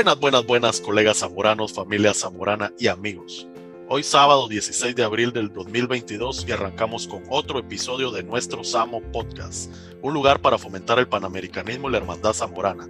[0.00, 3.46] Buenas, buenas, buenas, colegas zamoranos, familia zamorana y amigos.
[3.86, 9.02] Hoy sábado 16 de abril del 2022 y arrancamos con otro episodio de nuestro Samo
[9.12, 9.70] Podcast,
[10.00, 12.88] un lugar para fomentar el panamericanismo y la hermandad zamorana.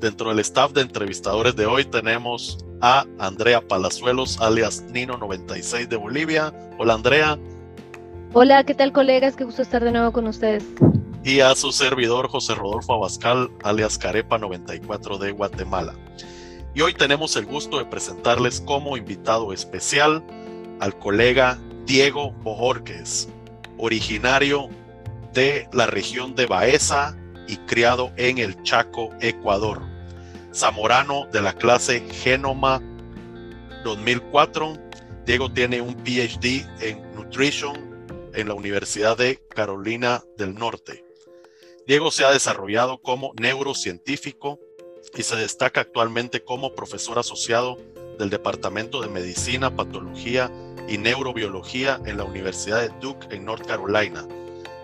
[0.00, 6.52] Dentro del staff de entrevistadores de hoy tenemos a Andrea Palazuelos, alias Nino96 de Bolivia.
[6.76, 7.38] Hola Andrea.
[8.32, 9.36] Hola, ¿qué tal colegas?
[9.36, 10.64] Qué gusto estar de nuevo con ustedes.
[11.22, 15.94] Y a su servidor José Rodolfo Abascal, alias Carepa94 de Guatemala.
[16.78, 20.24] Y hoy tenemos el gusto de presentarles como invitado especial
[20.78, 23.28] al colega Diego Bojorques,
[23.78, 24.68] originario
[25.32, 27.18] de la región de Baeza
[27.48, 29.82] y criado en el Chaco, Ecuador.
[30.54, 32.80] Zamorano de la clase Genoma
[33.82, 34.74] 2004.
[35.26, 41.04] Diego tiene un PhD en Nutrition en la Universidad de Carolina del Norte.
[41.88, 44.60] Diego se ha desarrollado como neurocientífico
[45.16, 47.78] y se destaca actualmente como profesor asociado
[48.18, 50.50] del Departamento de Medicina, Patología
[50.88, 54.26] y Neurobiología en la Universidad de Duke en North Carolina.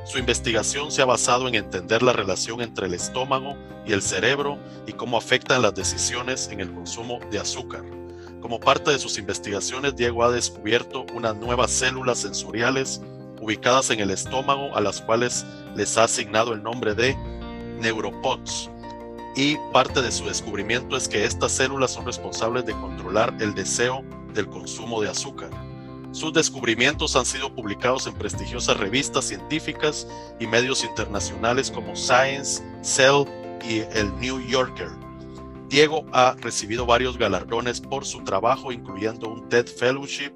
[0.04, 3.56] Su investigación se ha basado en entender la relación entre el estómago
[3.86, 7.82] y el cerebro y cómo afectan las decisiones en el consumo de azúcar.
[8.42, 13.00] Como parte de sus investigaciones, Diego ha descubierto unas nuevas células sensoriales
[13.40, 17.16] ubicadas en el estómago a las cuales les ha asignado el nombre de
[17.80, 18.70] neuropods,
[19.36, 24.04] y parte de su descubrimiento es que estas células son responsables de controlar el deseo
[24.32, 25.50] del consumo de azúcar.
[26.12, 30.06] Sus descubrimientos han sido publicados en prestigiosas revistas científicas
[30.38, 33.24] y medios internacionales como Science, Cell
[33.68, 34.90] y el New Yorker.
[35.68, 40.32] Diego ha recibido varios galardones por su trabajo, incluyendo un TED Fellowship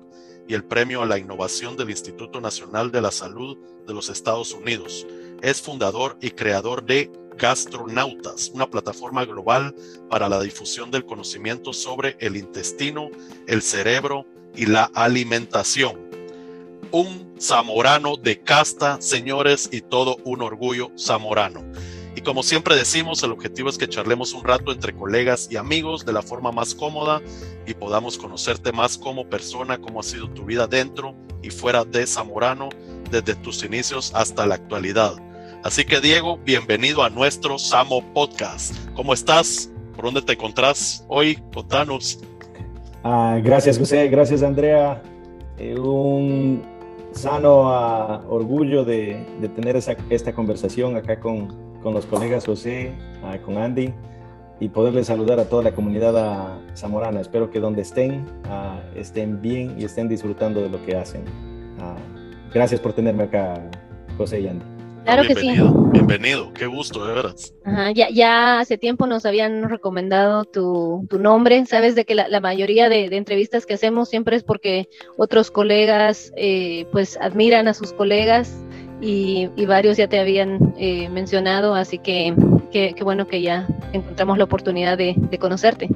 [0.49, 4.53] y el Premio a la Innovación del Instituto Nacional de la Salud de los Estados
[4.53, 5.07] Unidos.
[5.43, 9.75] Es fundador y creador de Gastronautas, una plataforma global
[10.11, 13.11] para la difusión del conocimiento sobre el intestino,
[13.47, 16.09] el cerebro y la alimentación.
[16.91, 21.65] Un zamorano de casta, señores, y todo un orgullo zamorano.
[22.17, 26.05] Y como siempre decimos, el objetivo es que charlemos un rato entre colegas y amigos
[26.05, 27.23] de la forma más cómoda
[27.65, 32.05] y podamos conocerte más como persona, cómo ha sido tu vida dentro y fuera de
[32.09, 32.71] Zamorano,
[33.13, 35.15] desde tus inicios hasta la actualidad.
[35.65, 38.77] Así que Diego, bienvenido a nuestro Samo Podcast.
[38.95, 39.69] ¿Cómo estás?
[39.97, 41.37] ¿Por dónde te encontrás hoy?
[41.53, 42.21] Contanos.
[43.03, 45.03] Ah, gracias José, gracias Andrea.
[45.59, 46.63] Eh, un
[47.11, 49.27] sano ah, orgullo de,
[49.57, 51.49] tener esta conversación acá con,
[51.83, 52.93] los colegas José,
[53.25, 53.93] ah, con Andy
[54.61, 57.21] y poderles saludar a toda la comunidad zamorana.
[57.21, 58.27] Espero que donde estén
[58.95, 61.25] estén bien y estén disfrutando de lo que hacen.
[62.55, 63.61] gracias por tenerme acá,
[64.17, 64.78] José y Andy.
[65.05, 65.51] Claro que sí.
[65.93, 67.35] Bienvenido, qué gusto, de verdad.
[67.95, 71.65] ya, ya hace tiempo nos habían recomendado tu, tu nombre.
[71.67, 76.87] Sabes de que la, mayoría de, entrevistas que hacemos siempre es porque otros colegas eh,
[76.93, 78.55] pues admiran a sus colegas
[79.01, 82.35] y, varios ya te habían eh, mencionado, así que
[82.71, 85.89] qué bueno que ya encontramos la oportunidad de, de conocerte.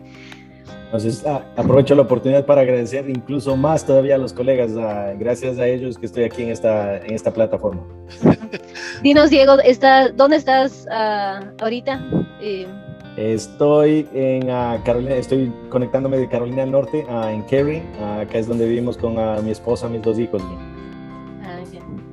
[0.92, 4.72] Entonces, ah, aprovecho la oportunidad para agradecer incluso más todavía a los colegas.
[4.76, 7.82] Ah, gracias a ellos que estoy aquí en esta, en esta plataforma.
[9.02, 11.98] Dinos, Diego, está, ¿dónde estás ah, ahorita?
[12.42, 12.66] Eh,
[13.16, 14.48] estoy en
[14.84, 17.82] Carolina, estoy conectándome de Carolina del Norte, en Kerry.
[18.20, 19.14] acá es donde vivimos con
[19.46, 20.42] mi esposa, mis dos hijos.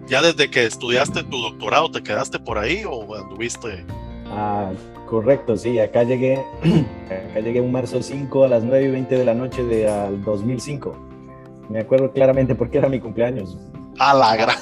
[0.08, 3.86] ¿Ya desde que estudiaste tu doctorado te quedaste por ahí o anduviste?
[5.10, 6.36] Correcto, sí, acá llegué,
[7.32, 10.24] acá llegué un marzo 5 a las 9 y 20 de la noche de al
[10.24, 10.96] 2005.
[11.68, 13.58] Me acuerdo claramente porque era mi cumpleaños.
[13.98, 14.56] A la gran.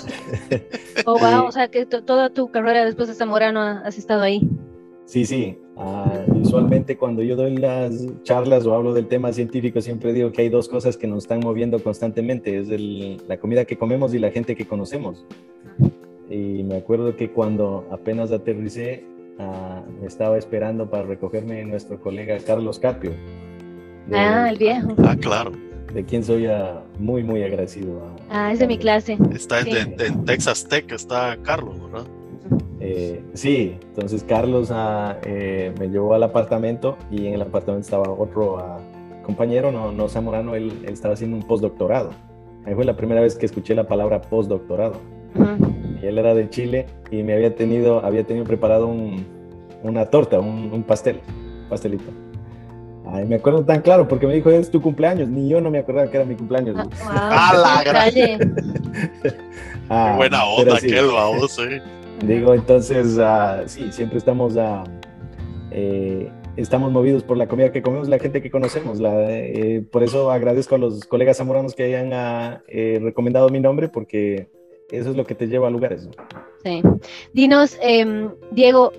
[1.05, 4.49] Oh, wow, o sea que toda tu carrera después de Zamorano has estado ahí.
[5.05, 5.59] Sí, sí.
[5.75, 7.93] Uh, usualmente cuando yo doy las
[8.23, 11.41] charlas o hablo del tema científico siempre digo que hay dos cosas que nos están
[11.41, 12.57] moviendo constantemente.
[12.57, 12.69] Es
[13.27, 15.25] la comida que comemos y la gente que conocemos.
[16.29, 19.05] Y me acuerdo que cuando apenas aterricé,
[19.39, 23.11] Ah, estaba esperando para recogerme nuestro colega Carlos Capio.
[24.13, 24.95] ah, el viejo.
[25.05, 25.51] Ah, claro.
[25.93, 28.01] De quien soy ah, muy, muy agradecido.
[28.29, 29.17] ah, es de mi clase.
[29.33, 32.07] Está en, Texas Tech, está Carlos, ¿verdad?
[32.79, 38.09] Eh, sí, entonces Carlos ah, eh, me llevó al apartamento y en el apartamento estaba
[38.09, 38.63] otro
[39.23, 42.11] compañero, no, no Zamorano, él, él, estaba haciendo un postdoctorado.
[42.65, 44.95] Ahí fue la primera vez que escuché la palabra postdoctorado
[45.35, 45.76] y
[46.07, 48.93] él era de Chile y me había tenido, había tenido preparado
[49.83, 51.19] una torta, un, pastel,
[51.69, 52.11] pastelito.
[53.09, 55.29] Ay, me acuerdo tan claro porque me dijo, es tu cumpleaños.
[55.29, 56.75] Ni yo no me acordaba que era mi cumpleaños.
[57.09, 57.79] Ah, la
[59.89, 60.89] ah, Qué buena onda, sí.
[62.25, 64.55] Digo, entonces, ah, sí, siempre estamos
[65.71, 68.99] eh, estamos movidos por la comida que comemos, la gente que conocemos.
[68.99, 73.59] La, eh, por eso agradezco a los colegas zamoranos que hayan ah, eh, recomendado mi
[73.59, 74.49] nombre, porque
[74.91, 76.09] eso es lo que te lleva a lugares.
[76.63, 76.81] Sí.
[77.33, 78.93] Dinos, em, Diego,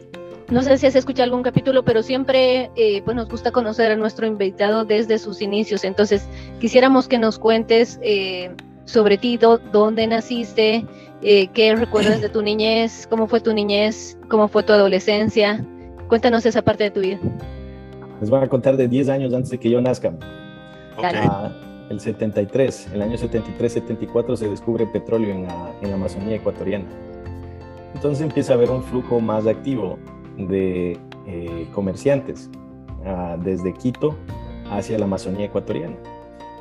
[0.50, 3.96] no sé si has escuchado algún capítulo, pero siempre eh, pues nos gusta conocer a
[3.96, 5.84] nuestro invitado desde sus inicios.
[5.84, 6.26] Entonces,
[6.60, 8.50] quisiéramos que nos cuentes eh,
[8.84, 10.86] sobre ti, dónde naciste,
[11.22, 15.64] eh, qué recuerdas de tu niñez, cómo fue tu niñez, cómo fue tu adolescencia.
[16.08, 17.18] Cuéntanos esa parte de tu vida.
[18.20, 20.14] Les voy a contar de 10 años antes de que yo nazca.
[20.96, 21.50] Ah,
[21.90, 26.86] el 73, el año 73-74 se descubre petróleo en la, en la Amazonía ecuatoriana.
[27.94, 29.98] Entonces empieza a haber un flujo más activo
[30.36, 32.50] de eh, comerciantes
[33.04, 34.16] ah, desde Quito
[34.70, 35.96] hacia la Amazonía ecuatoriana.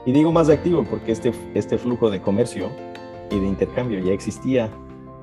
[0.05, 2.69] Y digo más activo porque este, este flujo de comercio
[3.29, 4.69] y de intercambio ya existía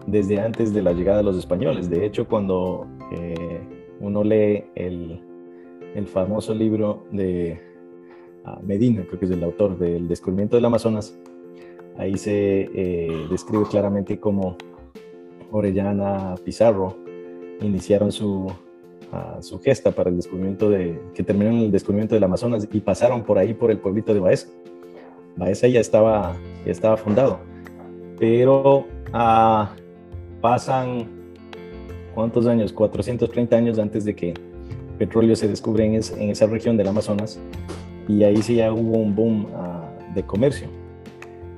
[0.07, 1.89] desde antes de la llegada de los españoles.
[1.89, 3.61] De hecho, cuando eh,
[4.01, 5.21] uno lee el,
[5.95, 7.61] el, famoso libro de
[8.45, 11.17] ah, Medina, creo que es el autor del descubrimiento del Amazonas,
[11.97, 14.57] ahí se eh, describe claramente cómo
[15.51, 16.97] Orellana Pizarro
[17.61, 22.69] iniciaron su, uh, su gesta para el descubrimiento de, que terminaron el descubrimiento del Amazonas
[22.73, 24.49] y pasaron por ahí, por el pueblito de Baeza.
[25.37, 27.39] Baeza ya estaba, ya estaba fundado,
[28.19, 28.81] pero
[29.13, 29.67] uh,
[30.41, 31.09] pasan,
[32.15, 32.73] ¿cuántos años?
[32.73, 34.35] 430 años antes de que
[34.99, 37.41] petróleo se descubre en, en esa región del Amazonas
[38.09, 40.69] y ahí sí ya hubo un boom uh, de comercio.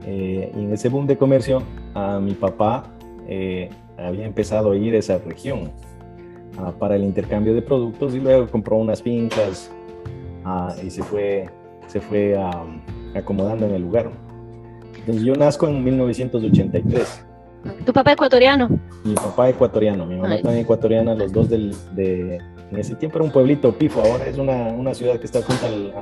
[0.05, 1.63] Eh, y en ese boom de comercio,
[1.95, 2.85] a mi papá
[3.27, 5.71] eh, había empezado a ir a esa región
[6.59, 9.71] Ah, para el intercambio de productos y luego compró unas fincas
[10.45, 11.51] ah, y se fue,
[11.87, 12.35] se fue
[13.15, 14.11] acomodando en el lugar.
[14.99, 17.27] Entonces yo nazco en 1983.
[17.85, 18.71] ¿Tu papá ecuatoriano?
[19.05, 22.39] Mi papá ecuatoriano, mi mamá también ecuatoriana, los dos del, de,
[22.71, 25.67] en ese tiempo era un pueblito, Pifo, ahora es una, una ciudad que está junto
[25.67, 25.93] al,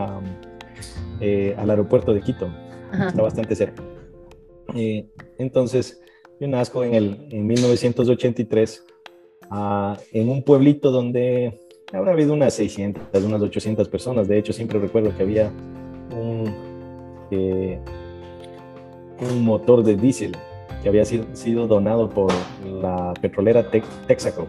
[1.20, 2.48] eh, al aeropuerto de Quito,
[2.92, 3.82] está bastante cerca.
[4.74, 5.06] Eh,
[5.38, 6.00] entonces,
[6.40, 8.84] yo nazco en, el, en 1983
[10.12, 11.60] en un pueblito donde
[11.92, 14.28] habrá habido unas 600, unas 800 personas.
[14.28, 15.52] De hecho, siempre recuerdo que había
[16.10, 16.52] un,
[17.30, 17.78] eh,
[19.20, 20.36] un motor de diésel
[20.82, 22.32] que había sido, donado por
[22.64, 23.70] la petrolera
[24.06, 24.46] Texaco.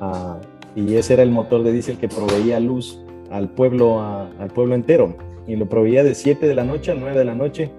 [0.00, 0.38] Ah,
[0.74, 3.00] y ese era el motor de diésel que proveía luz
[3.30, 5.16] al pueblo, al pueblo entero.
[5.46, 7.70] Y lo proveía de 7 de la noche a 9 de la noche.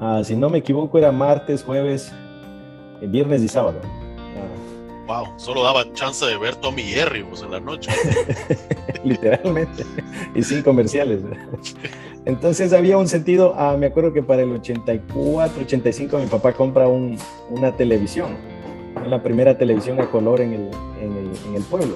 [0.00, 2.12] Ah, si no me equivoco, era martes, jueves,
[3.00, 3.80] viernes y sábado.
[5.06, 7.90] Wow, solo daba chance de ver Tommy Jerry pues, en la noche.
[9.04, 9.84] Literalmente.
[10.34, 11.22] Y sin comerciales.
[12.26, 16.86] Entonces había un sentido, ah, me acuerdo que para el 84, 85 mi papá compra
[16.86, 18.36] una televisión,
[19.06, 20.70] la primera televisión a color en el,
[21.00, 21.94] en el, pueblo.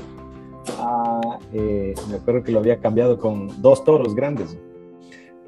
[1.52, 4.56] Eh, me acuerdo que lo había cambiado con dos toros grandes.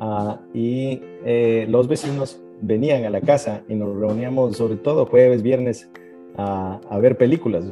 [0.01, 5.43] Ah, y eh, los vecinos venían a la casa y nos reuníamos sobre todo jueves,
[5.43, 5.89] viernes
[6.37, 7.65] a, ver películas.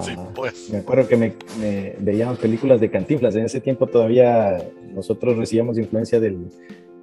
[0.00, 0.70] sí, pues.
[0.70, 1.32] Me acuerdo que me,
[2.00, 3.36] veíamos películas de Cantinflas.
[3.36, 4.58] En ese tiempo todavía
[4.92, 6.36] nosotros recibíamos influencia de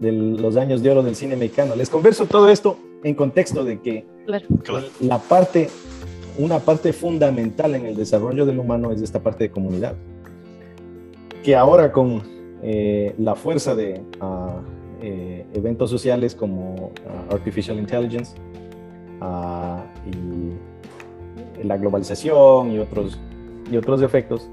[0.01, 1.75] los años de oro del cine mexicano.
[1.75, 4.05] Les converso todo esto en contexto de que
[4.99, 5.69] la parte,
[6.37, 9.95] una parte fundamental en el desarrollo del humano es esta parte de comunidad.
[11.43, 12.21] Que ahora con
[12.61, 14.59] eh, la fuerza de ah,
[15.01, 18.35] eh, eventos sociales como ah, Artificial Intelligence
[19.19, 23.19] ah, y la globalización y otros,
[23.71, 24.49] y otros efectos,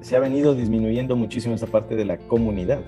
[0.00, 2.80] se ha venido disminuyendo muchísimo esa parte de la comunidad.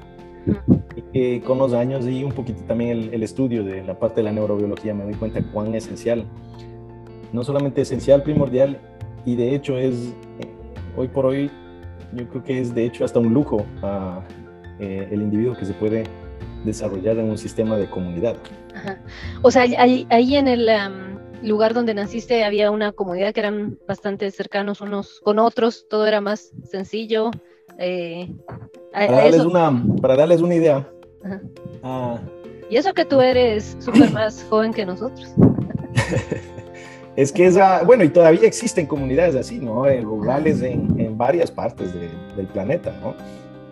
[1.12, 4.32] Y con los años y un poquito también el, estudio de la parte de la
[4.32, 6.24] neurobiología me doy cuenta cuán esencial,
[7.32, 8.78] no solamente esencial, primordial,
[9.26, 10.48] y de hecho es, eh,
[10.96, 11.50] hoy por hoy,
[12.12, 14.20] yo creo que es de hecho hasta un lujo a
[14.78, 16.04] eh, el individuo que se puede
[16.64, 18.36] desarrollar en un sistema de comunidad.
[19.42, 20.68] O sea, ahí, ahí en el
[21.42, 26.20] lugar donde naciste había una comunidad que eran bastante cercanos unos con otros, todo era
[26.20, 27.30] más sencillo.
[27.78, 28.30] Eh,
[28.92, 30.88] para, darles una, para darles una idea.
[31.82, 32.18] Ah.
[32.70, 35.34] y eso que tú eres súper más joven que nosotros.
[37.16, 39.86] es que esa, bueno, y todavía existen comunidades así, ¿no?
[39.86, 43.14] Eh, rurales en, en, varias partes del planeta, ¿no?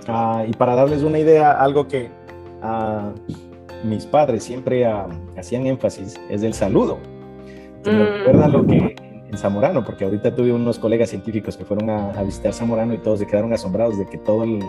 [0.07, 2.09] Ah, y para darles una idea, algo que
[2.62, 3.12] ah,
[3.85, 4.87] mis padres siempre
[5.37, 6.99] hacían énfasis es el saludo
[7.92, 8.97] me recuerda lo que
[9.30, 13.18] en Zamorano, porque ahorita tuve unos colegas científicos que fueron a, visitar Zamorano y todos
[13.18, 14.61] se quedaron asombrados de que todo el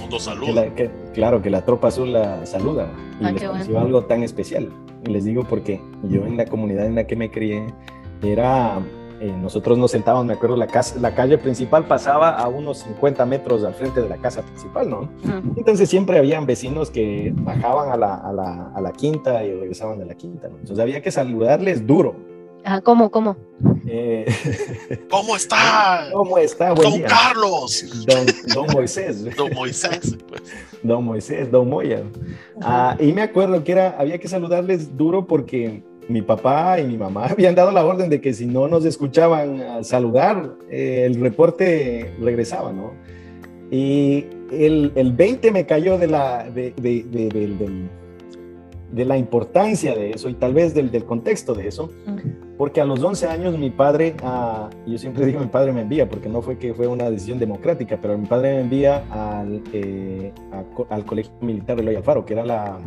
[0.00, 0.66] mundo saluda.
[1.14, 2.88] claro, que la tropa azul la saluda
[3.20, 4.68] y ah, les pareció algo tan especial.
[5.06, 7.64] Y les digo porque yo en la comunidad en la que me crié
[8.22, 8.80] era
[9.20, 13.26] eh, nosotros nos sentábamos, me acuerdo, la, casa, la calle principal pasaba a unos 50
[13.26, 15.10] metros al frente de la casa principal, ¿no?
[15.58, 19.98] Entonces siempre habían vecinos que bajaban a la, a la, a la quinta y regresaban
[19.98, 20.54] de la quinta, ¿no?
[20.54, 22.16] Entonces había que saludarles duro.
[22.64, 23.36] Ah, ¿cómo, cómo?
[23.86, 24.24] Eh,
[25.10, 26.08] ¿Cómo está?
[26.12, 26.72] ¿Cómo está?
[26.72, 28.06] don Carlos.
[28.06, 29.24] Don, don, Moisés.
[29.36, 30.42] Don Moisés, pues.
[30.82, 32.02] Don Moisés, Don Moya.
[32.62, 36.98] Ah, y me acuerdo que era, había que saludarles duro porque mi papá y mi
[36.98, 41.20] mamá habían dado la orden de que si no nos escuchaban a saludar, eh, el
[41.20, 42.92] reporte regresaba, ¿no?
[43.70, 47.88] Y el, el 20 me cayó de la, de, de, de,
[48.90, 51.88] de, la importancia de eso y tal vez del, del contexto de eso,
[52.58, 56.08] porque a los 11 años mi padre, uh, yo siempre digo mi padre me envía,
[56.08, 60.32] porque no fue que fue una decisión democrática, pero mi padre me envía al, eh,
[60.90, 62.80] al Colegio Militar de Loya Faro, que era la,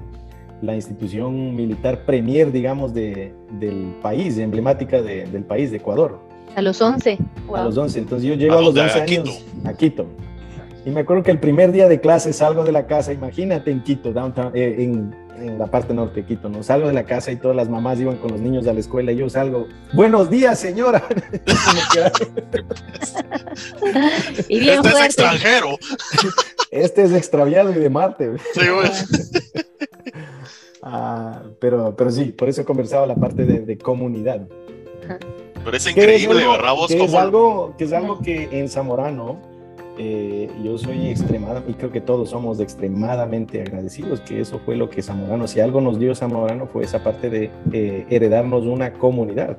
[0.63, 6.19] la institución militar premier, digamos, de, del país, emblemática de, del país, de Ecuador.
[6.55, 7.17] A los 11.
[7.53, 7.99] A los 11.
[7.99, 10.05] Entonces yo llego a, los 11 años a Quito.
[10.85, 13.81] Y me acuerdo que el primer día de clase salgo de la casa, imagínate en
[13.83, 16.61] Quito, downtown, eh, en, en, la parte norte de Quito, ¿no?
[16.61, 19.13] Salgo de la casa y todas las mamás iban con los niños a la escuela
[19.13, 21.01] y yo salgo, buenos días, señora.
[24.49, 25.77] y bien este es extranjero.
[26.69, 28.31] Este es extraviado y de Marte.
[28.53, 28.61] Sí,
[30.85, 34.49] Ah, pero, pero sí, por eso conversaba la parte de, comunidad.
[35.63, 36.73] Pero es increíble, ¿verdad?
[36.89, 39.52] que, es algo, que es algo que en Zamorano
[39.97, 44.89] eh, yo soy extremadamente, y creo que todos somos extremadamente agradecidos, que eso fue lo
[44.89, 49.57] que Zamorano, si algo nos dio Zamorano fue esa parte de eh, heredarnos una comunidad.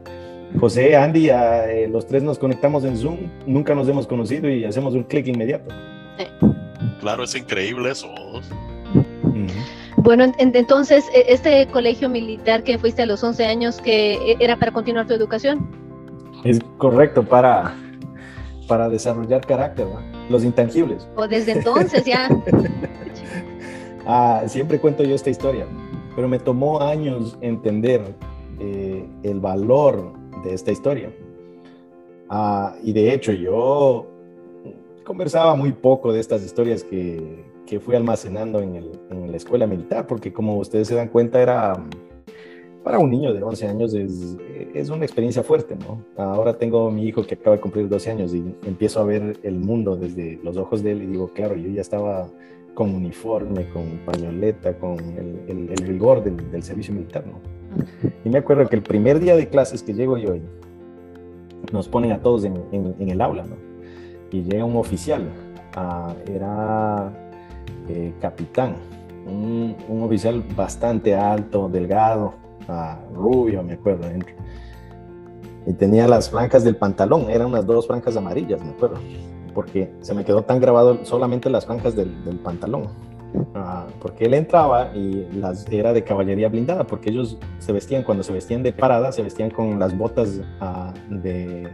[0.59, 4.95] José, Andy, eh, los tres nos conectamos en Zoom, nunca nos hemos conocido y hacemos
[4.95, 5.73] un clic inmediato.
[7.01, 8.09] Claro, es increíble eso.
[9.99, 14.57] Bueno, entonces, e, este colegio militar que fuiste a los 11 años, que e, era
[14.57, 15.67] para continuar tu educación.
[16.45, 17.75] Es correcto, para,
[18.69, 19.87] para desarrollar carácter,
[20.29, 21.09] los intangibles.
[21.17, 22.29] O desde entonces ya.
[24.07, 25.67] ah, siempre cuento yo esta historia,
[26.15, 28.15] pero me tomó años entender
[28.59, 30.13] eh, el valor
[30.45, 31.13] de esta historia.
[32.29, 34.07] Ah, y de hecho yo
[35.05, 39.67] conversaba muy poco de estas historias que, que fui almacenando en, el, en, la escuela
[39.67, 41.75] militar, porque como ustedes se dan cuenta, era
[42.85, 44.37] para un niño de 11 años es,
[44.75, 46.05] es una experiencia fuerte, ¿no?
[46.23, 49.59] Ahora tengo mi hijo que acaba de cumplir 12 años y empiezo a ver el
[49.59, 52.29] mundo desde los ojos de él y digo, claro, yo ya estaba
[52.75, 57.41] con uniforme, con pañoleta, con el, el, el rigor del, del, servicio militar, ¿no?
[58.25, 60.35] Y me acuerdo que el primer día de clases que llego yo,
[61.73, 63.57] nos ponen a todos en, en, en el aula, ¿no?
[64.31, 65.23] Y llega un oficial,
[65.77, 67.13] uh, era
[67.89, 68.75] eh, capitán,
[69.27, 74.07] un, un, oficial bastante alto, delgado, uh, rubio, me acuerdo.
[75.67, 78.97] Y tenía las franjas del pantalón, eran unas dos franjas amarillas, me acuerdo,
[79.55, 82.89] porque se me quedó tan grabado solamente las franjas del, del pantalón.
[83.35, 88.23] Uh, porque él entraba y las era de caballería blindada, porque ellos se vestían, cuando
[88.23, 90.41] se vestían de parada, se vestían con las botas
[91.09, 91.69] de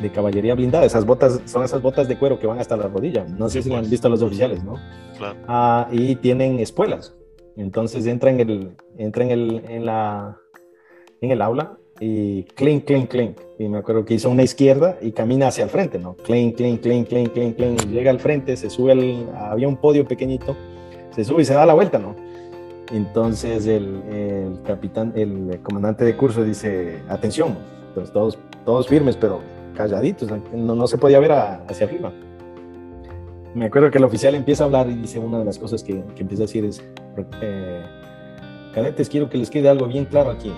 [0.00, 0.84] de caballería blindada.
[0.84, 3.24] Esas botas son esas botas de cuero que van hasta la rodilla.
[3.24, 4.74] No sé si lo han visto los oficiales, ¿no?
[5.16, 5.38] Claro.
[5.48, 7.14] Ah, y tienen espuelas.
[7.56, 10.38] Entonces entra en el, entra en el, en la,
[11.20, 13.38] en el aula y clink, clink, clink.
[13.58, 16.14] Y me acuerdo que hizo una izquierda y camina hacia el frente, ¿no?
[16.16, 17.86] Clink, clink, clink, clink, clink, clink.
[17.86, 20.54] Llega al frente, se sube había un podio pequeñito,
[21.10, 22.14] se sube y se da la vuelta, ¿no?
[22.92, 27.56] Entonces el, el capitán, el comandante de curso dice, atención,
[27.88, 29.40] entonces todos, todos firmes, pero
[29.74, 32.12] calladitos, no, no se podía ver hacia arriba.
[33.56, 36.04] Me acuerdo que el oficial empieza a hablar y dice una de las cosas que,
[36.18, 36.84] empieza a decir es,
[37.40, 37.82] eh,
[38.74, 40.52] cadetes, quiero que les quede algo bien claro aquí.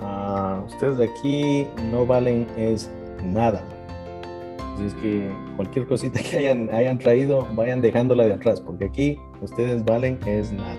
[0.00, 2.92] Uh, ustedes de aquí no valen es
[3.24, 3.64] nada.
[4.72, 9.18] Así es que cualquier cosita que hayan, hayan traído, vayan dejándola de atrás, porque aquí
[9.42, 10.76] ustedes valen es nada.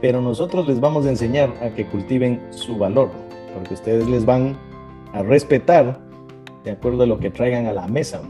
[0.00, 3.10] Pero nosotros les vamos a enseñar a que cultiven su valor,
[3.54, 4.56] porque ustedes les van
[5.14, 6.00] a respetar
[6.62, 8.22] de acuerdo a lo que traigan a la mesa.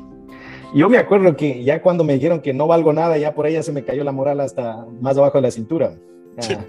[0.75, 3.55] Yo me acuerdo que ya cuando me dijeron que no valgo nada, ya por ahí
[3.55, 5.95] ya se me cayó la moral hasta más abajo de la cintura.
[6.37, 6.65] Ah,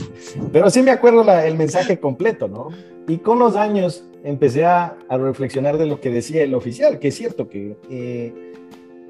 [0.52, 2.70] pero sí me acuerdo el mensaje completo, ¿no?
[3.08, 7.08] Y con los años empecé a, a, reflexionar de lo que decía el oficial, que
[7.08, 8.34] es cierto que eh,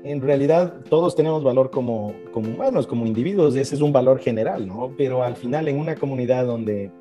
[0.06, 4.68] en realidad todos tenemos valor como, como humanos, como individuos, ese es un valor general,
[4.68, 4.94] ¿no?
[4.98, 6.92] Pero al final en una comunidad donde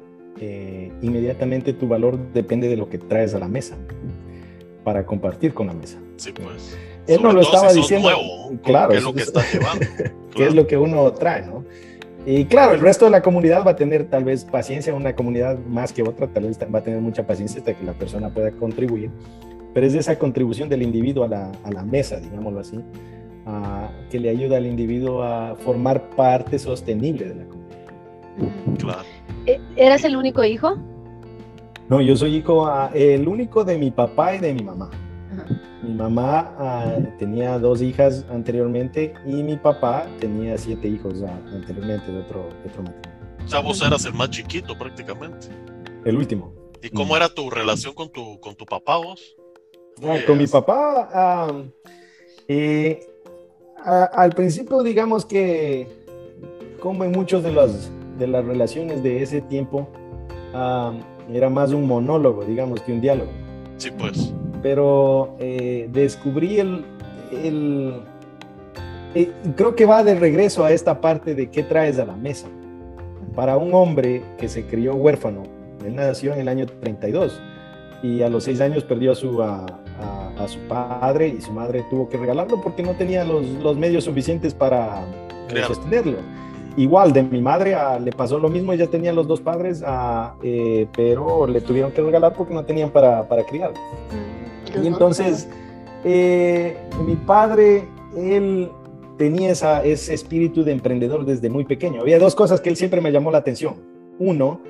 [0.41, 3.76] eh, inmediatamente tu valor depende de lo que traes a la mesa
[4.85, 5.99] para compartir con la mesa.
[6.17, 6.76] Sí, pues.
[7.07, 8.09] Él no lo estaba diciendo.
[8.63, 8.91] claro.
[8.93, 9.87] ¿Qué es lo que está llevando?
[10.35, 11.65] ¿Qué es lo que uno trae, no?
[12.27, 15.59] Y claro, el resto de la comunidad va a tener tal vez paciencia, una comunidad
[15.59, 18.51] más que otra, tal vez va a tener mucha paciencia hasta que la persona pueda
[18.53, 19.11] contribuir.
[19.75, 22.81] pero es esa contribución del individuo a la, a la mesa, digámoslo así,
[24.11, 28.79] que le ayuda al individuo a formar parte sostenible de la comunidad.
[28.79, 29.03] Claro.
[29.47, 30.79] ¿E-, ¿Eras el único hijo?
[31.89, 34.91] No, yo soy hijo, el único de mi papá y de mi mamá.
[35.85, 42.21] Mi mamá ah, tenía dos hijas anteriormente y mi papá tenía siete hijos anteriormente de
[42.21, 43.45] otro, otro matrimonio.
[43.45, 45.49] O sea, vos eras el más chiquito prácticamente.
[46.05, 46.55] El último.
[46.83, 49.37] ¿Y cómo era tu relación con tu, con tu papá vos?
[50.03, 51.49] Ah, con mi papá,
[52.49, 53.07] eh,
[53.85, 55.87] al principio digamos que
[56.81, 59.88] como en muchos de las, de las relaciones de ese tiempo,
[60.53, 63.31] era más un monólogo, digamos, que un diálogo.
[63.79, 64.35] Sí, pues.
[64.64, 66.87] Pero eh, descubrí el,
[67.30, 68.00] el
[69.14, 72.49] eh, creo que va de regreso a esta parte de qué traes a la mesa.
[73.35, 75.42] Para un hombre que se crió huérfano,
[75.85, 77.42] él nació en el año 32
[78.02, 79.66] y a los seis años perdió a su, a,
[80.38, 84.04] a, su padre y su madre tuvo que regalarlo porque no tenía los, los medios
[84.04, 85.04] suficientes para
[85.66, 86.16] sostenerlo.
[86.76, 89.85] Igual de mi madre le pasó lo mismo, ella tenía los dos padres,
[90.43, 93.71] eh, pero le tuvieron que regalar porque no tenían para, para criar.
[93.71, 95.49] Mm, y entonces,
[96.04, 96.76] eh,
[97.07, 98.71] mi padre, él
[99.16, 102.00] tenía esa, ese espíritu de emprendedor desde muy pequeño.
[102.00, 103.75] Había dos cosas que él siempre me llamó la atención.
[104.19, 104.61] Uno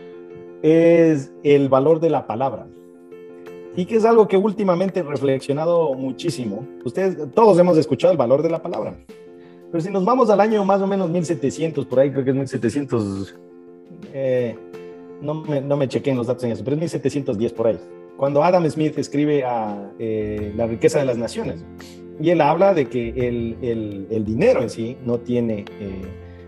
[0.63, 2.67] es el valor de la palabra
[3.77, 6.67] y que es algo que últimamente he reflexionado muchísimo.
[6.85, 8.95] Ustedes, todos hemos escuchado el valor de la palabra.
[9.75, 12.37] Pero si nos vamos al año más o menos 1700, por ahí creo que es
[12.37, 13.35] 1700,
[14.13, 14.57] eh,
[15.21, 17.81] no, me, no me chequeen los datos en eso, pero es 1710 por ahí.
[18.17, 21.65] Cuando Adam Smith escribe a eh, La riqueza de las naciones,
[22.21, 26.03] y él habla de que el, el, el dinero en sí no tiene, eh,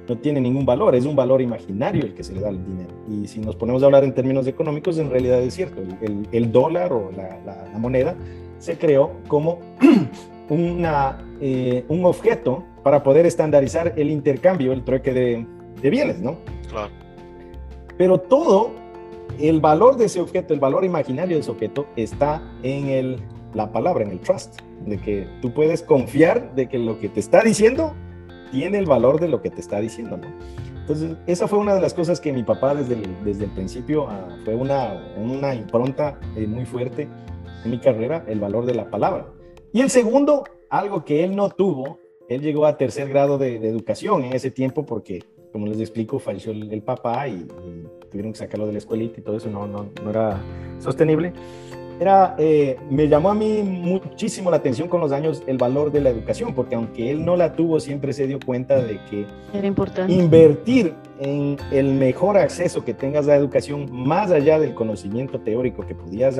[0.08, 2.94] no tiene ningún valor, es un valor imaginario el que se le da al dinero.
[3.10, 6.52] Y si nos ponemos a hablar en términos económicos, en realidad es cierto, el, el
[6.52, 8.14] dólar o la, la, moneda
[8.60, 9.58] se creó como
[10.48, 11.18] una,
[11.88, 15.44] un objeto para poder estandarizar el intercambio, el trueque de,
[15.82, 16.36] de bienes, ¿no?
[16.70, 16.92] Claro.
[17.98, 18.70] Pero todo
[19.40, 23.20] el valor de ese objeto, el valor imaginario de ese objeto, está en el,
[23.54, 27.18] la palabra, en el trust, de que tú puedes confiar de que lo que te
[27.18, 27.92] está diciendo
[28.52, 30.28] tiene el valor de lo que te está diciendo, ¿no?
[30.82, 34.06] Entonces, esa fue una de las cosas que mi papá desde el, desde el principio
[34.08, 37.08] ah, fue una, una impronta eh, muy fuerte
[37.64, 39.26] en mi carrera, el valor de la palabra.
[39.72, 44.24] Y el segundo, algo que él no tuvo, él llegó a tercer grado de, educación
[44.24, 47.46] en ese tiempo porque, como les explico, falleció el, papá y,
[48.10, 50.40] tuvieron que sacarlo de la escuelita y todo eso no, no, no era
[50.78, 51.32] sostenible.
[51.98, 56.02] Era, eh, me llamó a mí muchísimo la atención con los años el valor de
[56.02, 59.66] la educación, porque aunque él no la tuvo, siempre se dio cuenta de que era
[59.66, 60.12] importante.
[60.12, 65.86] invertir en el mejor acceso que tengas a la educación, más allá del conocimiento teórico
[65.86, 66.38] que podías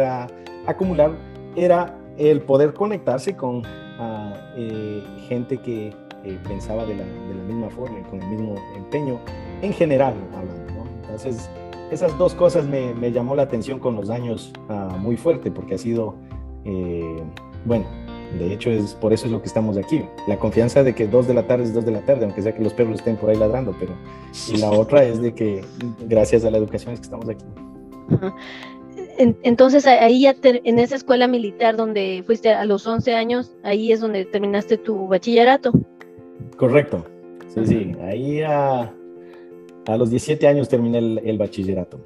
[0.67, 1.13] acumular,
[1.57, 3.63] era el poder conectarse con
[3.99, 5.89] a eh, gente que
[6.25, 7.05] eh, pensaba de la,
[7.47, 9.19] misma forma y con el mismo empeño,
[9.63, 10.67] en general hablando.
[11.03, 11.49] Entonces,
[11.91, 15.79] esas dos cosas me, llamó la atención con los años uh, muy fuerte, porque ha
[15.79, 16.17] sido,
[16.65, 17.23] eh,
[17.65, 17.87] bueno,
[18.39, 20.05] de hecho es por eso es lo que estamos aquí.
[20.27, 22.55] La confianza de que dos de la tarde es dos de la tarde, aunque sea
[22.55, 23.93] que los perros estén por ahí ladrando, pero
[24.53, 25.65] y la otra es de que
[26.09, 27.45] gracias a la educación es que estamos aquí.
[29.19, 34.01] entonces ahí ya en esa escuela militar donde fuiste a los 11 años, ahí es
[34.01, 35.73] donde terminaste tu bachillerato.
[36.57, 37.05] Correcto.
[37.49, 37.93] Sí, sí.
[38.03, 38.93] Ahí a,
[39.87, 42.01] a los 17 años terminé el, bachillerato.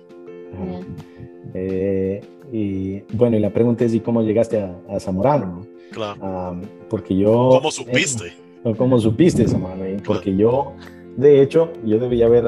[1.54, 2.20] Eh,
[2.52, 5.66] y bueno, y la pregunta es, ¿y cómo llegaste a, Zamorano?
[5.92, 6.60] Claro.
[6.88, 7.48] porque yo...
[7.50, 8.28] ¿Cómo supiste?
[8.64, 9.84] Eh, ¿Cómo supiste, Zamorano?
[10.04, 10.74] Porque yo,
[11.16, 12.46] de hecho, yo debía haber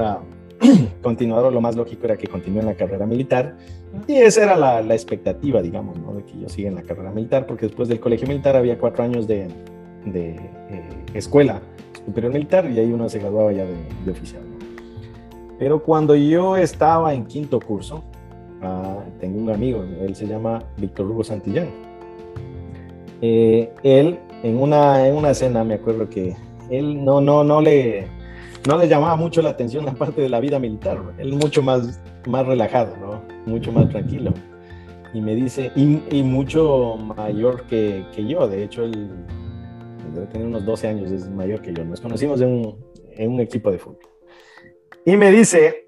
[1.02, 3.56] continuado, lo más lógico era que continúe en la carrera militar
[4.06, 7.66] y esa era la, expectativa, digamos, de que yo siga en la carrera militar, porque
[7.66, 9.48] después del colegio militar había cuatro años de,
[10.06, 10.36] eh,
[11.14, 11.60] escuela
[12.04, 14.42] superior militar y ahí uno se graduaba ya de, oficial.
[15.58, 18.02] Pero cuando yo estaba en quinto curso,
[18.62, 21.68] uh, tengo un amigo, él se llama Víctor Hugo Santillán.
[23.20, 26.34] Eh, él, en una, en una cena, me acuerdo que
[26.68, 28.08] él no, no, no le
[28.66, 32.00] no le llamaba mucho la atención la parte de la vida militar, él mucho más,
[32.26, 33.22] más relajado, ¿no?
[33.46, 34.32] mucho más tranquilo.
[35.14, 39.10] Y me dice, y, mucho mayor que, que, yo, de hecho él
[40.14, 42.76] debe tener unos 12 años, es mayor que yo, nos conocimos en un,
[43.10, 43.98] en un equipo de fútbol.
[45.04, 45.86] Y me dice,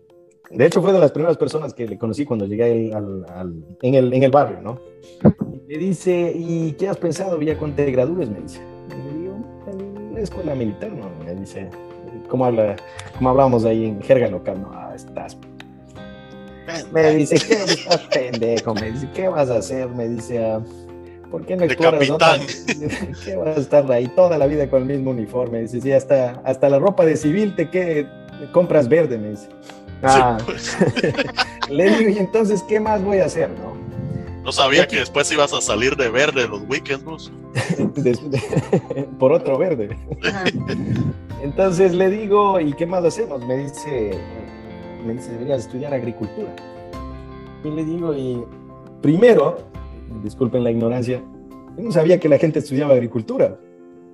[0.51, 3.95] de hecho fue de las primeras personas que le conocí cuando llegué al, al, en,
[3.95, 4.79] el, en el barrio, ¿no?
[5.67, 8.29] me dice, ¿y qué has pensado ya cuando te gradúes?
[8.29, 8.61] Me dice.
[8.91, 11.11] Y le digo, en la escuela militar, ¿no?
[11.25, 11.71] Me dice,
[12.29, 12.77] como, habla,
[13.17, 15.37] como hablamos ahí en jerga local, no, ah, estás.
[16.93, 18.75] Me dice, ¿qué estás pendejo?
[18.75, 19.89] Me dice, ¿qué vas a hacer?
[19.89, 20.61] Me dice, ah,
[21.31, 22.41] ¿por qué no capitán?
[23.25, 25.61] ¿Qué vas a estar ahí toda la vida con el mismo uniforme?
[25.61, 28.07] Dice, sí, hasta, hasta la ropa de civil te que
[28.53, 29.49] compras verde, me dice.
[30.03, 30.39] Ah.
[30.45, 30.77] pues.
[31.71, 33.75] Le digo, y entonces, ¿qué más voy a hacer, no?
[34.45, 37.33] No sabía que después ibas a salir de verde los weekends,
[39.19, 39.97] Por otro verde.
[41.45, 43.47] Entonces le digo, ¿y qué más hacemos?
[43.47, 44.13] Me dice,
[45.07, 46.57] me dice, deberías estudiar agricultura.
[47.63, 48.43] Y le digo, y
[49.03, 49.59] primero,
[50.23, 51.23] disculpen la ignorancia,
[51.77, 53.59] yo no sabía que la gente estudiaba agricultura.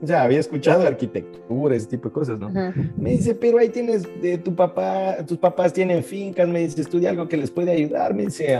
[0.02, 2.50] O sea, había escuchado arquitectura, ese tipo de cosas, ¿no?
[2.96, 7.10] Me dice, pero ahí tienes, de tu papá, tus papás tienen fincas, me dice, estudia
[7.10, 8.58] algo que les puede ayudar, me dice,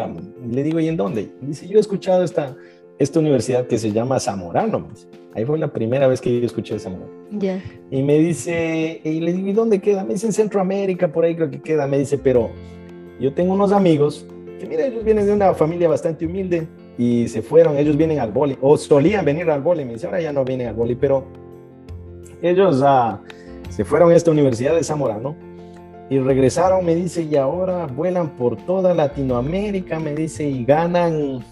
[0.49, 1.33] le digo, ¿y en dónde?
[1.41, 2.55] Me dice, yo he escuchado esta,
[3.01, 4.89] esta universidad que se llama Zamorano,
[5.33, 7.11] Ahí fue la primera vez que yo escuché de Zamorano.
[7.31, 7.63] Ya.
[7.91, 10.03] Y me dice, y le digo, ¿y dónde queda?
[10.03, 11.87] Me dice, en Centroamérica, por ahí creo que queda.
[11.87, 12.51] Me dice, pero
[13.21, 14.27] yo tengo unos amigos
[14.59, 16.67] que, mira, ellos vienen de una familia bastante humilde,
[16.99, 20.21] y se fueron, ellos vienen al boli, o solían venir al boli, me dice, ahora
[20.21, 21.25] ya no vienen al boli, pero
[22.43, 23.21] ellos ah,
[23.71, 25.35] se fueron a esta universidad de Zamorano
[26.11, 31.43] y regresaron, me dice, y ahora vuelan por toda Latinoamérica, me dice, y ganan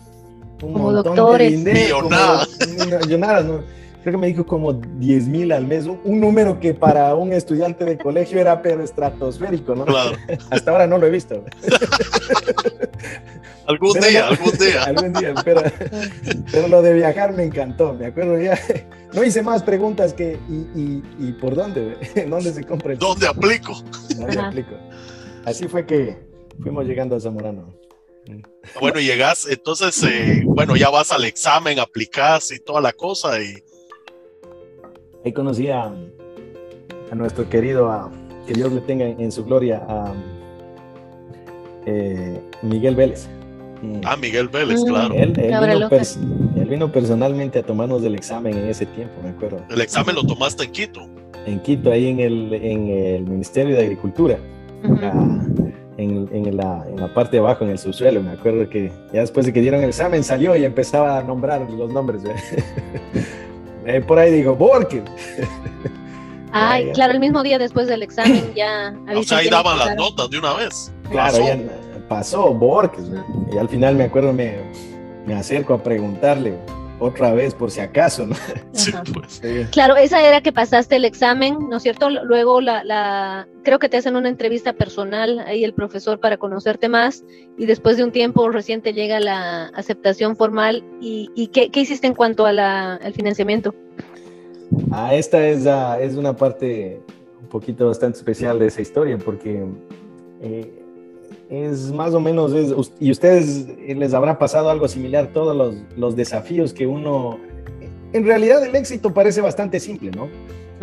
[0.62, 1.50] un como montón doctores.
[1.50, 2.02] de dinero.
[2.02, 3.44] Millonadas.
[3.44, 3.78] ¿no?
[4.02, 7.84] creo que me dijo como 10 mil al mes, un, número que para un estudiante
[7.84, 9.84] de colegio era pero estratosférico, ¿no?
[9.84, 10.16] Claro.
[10.50, 11.44] Hasta ahora no lo he visto.
[13.66, 14.84] algún día, algún día.
[14.84, 15.62] algún día, pero,
[16.50, 18.58] pero, lo de viajar me encantó, me acuerdo ya.
[19.12, 21.96] No hice más preguntas que, ¿y, y, por dónde?
[22.28, 23.74] ¿Dónde se compra el ¿Dónde aplico?
[24.16, 24.74] ¿Dónde aplico?
[25.44, 26.16] Así fue que
[26.62, 27.74] fuimos llegando a Zamorano.
[28.80, 33.62] Bueno, llegas, entonces, eh, bueno, ya vas al examen, aplicas y toda la cosa y
[35.24, 35.92] Ahí conocí a,
[37.14, 38.10] nuestro querido, a,
[38.44, 40.12] que Dios le tenga en su gloria, a
[41.86, 43.28] eh, Miguel Vélez.
[44.04, 45.14] Ah, Miguel Vélez, claro.
[45.14, 45.32] Él,
[46.68, 49.64] vino personalmente a tomarnos del examen en ese tiempo, me acuerdo.
[49.70, 51.08] ¿El examen lo tomaste en Quito?
[51.46, 54.38] En Quito, ahí en el, en el Ministerio de Agricultura.
[55.98, 58.22] En, en, la, en, la, parte de abajo, en el subsuelo.
[58.22, 61.68] Me acuerdo que ya después de que dieron el examen salió y empezaba a nombrar
[61.70, 62.22] los nombres.
[63.84, 65.02] Eh, por ahí digo, Borges.
[66.52, 68.94] Ay, claro, el mismo día después del examen ya.
[69.14, 70.92] O sea, ahí daban las notas de una vez.
[71.10, 71.58] Claro, ya
[72.08, 73.04] pasó Borges.
[73.52, 74.56] Y al final me acuerdo, me,
[75.26, 76.54] me acerco a preguntarle
[77.00, 78.34] otra vez por si acaso, ¿no?
[78.72, 79.40] Sí, pues.
[79.70, 82.10] Claro, esa era que pasaste el examen, ¿no es cierto?
[82.10, 86.88] Luego la, la, creo que te hacen una entrevista personal ahí el profesor para conocerte
[86.88, 87.24] más
[87.56, 92.06] y después de un tiempo reciente llega la aceptación formal y, y ¿qué, ¿qué, hiciste
[92.06, 93.74] en cuanto a la, al financiamiento?
[94.90, 97.00] Ah, esta es, uh, es una parte
[97.40, 99.64] un poquito bastante especial de esa historia porque
[100.40, 100.77] eh,
[101.50, 102.52] es más o menos,
[103.00, 107.38] y ustedes les habrá pasado algo similar, todos los, los, desafíos que uno,
[108.12, 110.28] en realidad el éxito parece bastante simple, ¿no?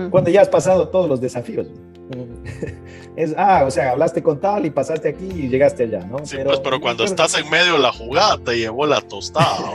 [0.09, 1.67] Cuando ya has pasado todos los desafíos.
[3.15, 6.19] Es, ah, o sea, hablaste con tal y pasaste aquí y llegaste allá, ¿no?
[6.25, 9.71] Sí, pero, pues, pero cuando estás en medio de la jugada te llevó la tostada.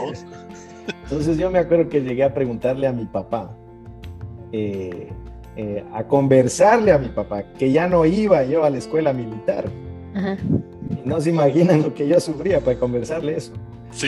[1.03, 3.57] Entonces yo me acuerdo que llegué a preguntarle a mi papá,
[4.51, 5.09] eh,
[5.55, 9.65] eh, a conversarle a mi papá, que ya no iba yo a la escuela militar.
[10.13, 10.37] Ajá.
[11.03, 13.53] No se imaginan lo que yo sufría para conversarle eso.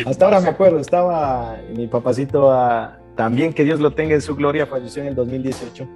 [0.05, 4.35] Hasta ahora me acuerdo, estaba mi papacito, ah, también que Dios lo tenga en su
[4.35, 5.87] gloria, falleció en el 2018.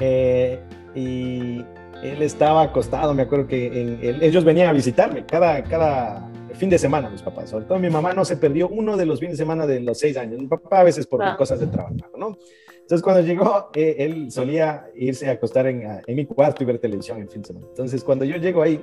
[0.00, 0.60] Eh,
[0.94, 1.64] y
[2.02, 7.10] él estaba acostado, me acuerdo que ellos venían a visitarme cada, cada fin de semana,
[7.10, 7.50] mis papás.
[7.50, 9.98] Sobre todo mi mamá no se perdió uno de los fines de semana de los
[9.98, 10.40] seis años.
[10.40, 12.38] Mi papá a veces por cosas de trabajo, ¿no?
[12.80, 16.78] Entonces cuando llegó, eh, él solía irse a acostar en, en mi cuarto y ver
[16.78, 17.66] televisión el fin de semana.
[17.68, 18.80] Entonces cuando yo llego ahí,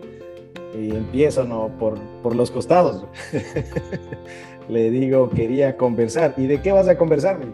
[0.73, 1.69] y empiezo ¿no?
[1.79, 3.05] por, por los costados.
[4.69, 6.33] Le digo, quería conversar.
[6.37, 7.47] ¿Y de qué vas a conversarme?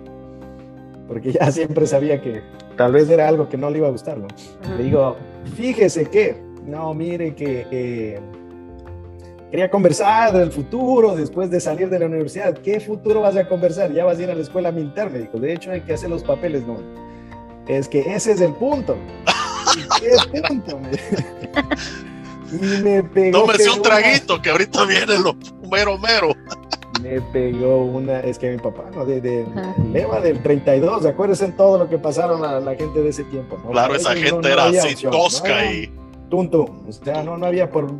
[1.08, 2.42] Porque ya siempre sabía que
[2.78, 4.18] tal vez era algo que no le iba a gustar.
[4.18, 4.28] ¿no?
[4.78, 5.16] Le digo,
[5.56, 8.20] fíjese que, no, mire que eh,
[9.50, 12.54] quería conversar del futuro después de salir de la universidad.
[12.60, 13.92] ¿Qué futuro vas a conversar?
[13.92, 15.40] Ya vas a ir a la escuela militar, me dijo.
[15.40, 16.78] De hecho, hay que hacer los papeles, ¿no?
[17.68, 18.96] Es que ese es el punto.
[20.00, 20.80] ¿Qué punto?
[22.52, 23.42] Y me pegó.
[23.42, 25.36] Tómese un traguito, que ahorita viene lo
[25.70, 26.36] mero mero.
[27.02, 29.06] Me pegó una, es que mi papá, ¿no?
[29.06, 29.46] De, de
[29.94, 33.58] leva del 32, acuérdense en todo lo que pasaron a la gente de ese tiempo,
[33.64, 33.72] ¿no?
[33.72, 35.92] Claro, esa gente era así tosca y.
[36.30, 37.92] Tunto, o sea, no, no había por,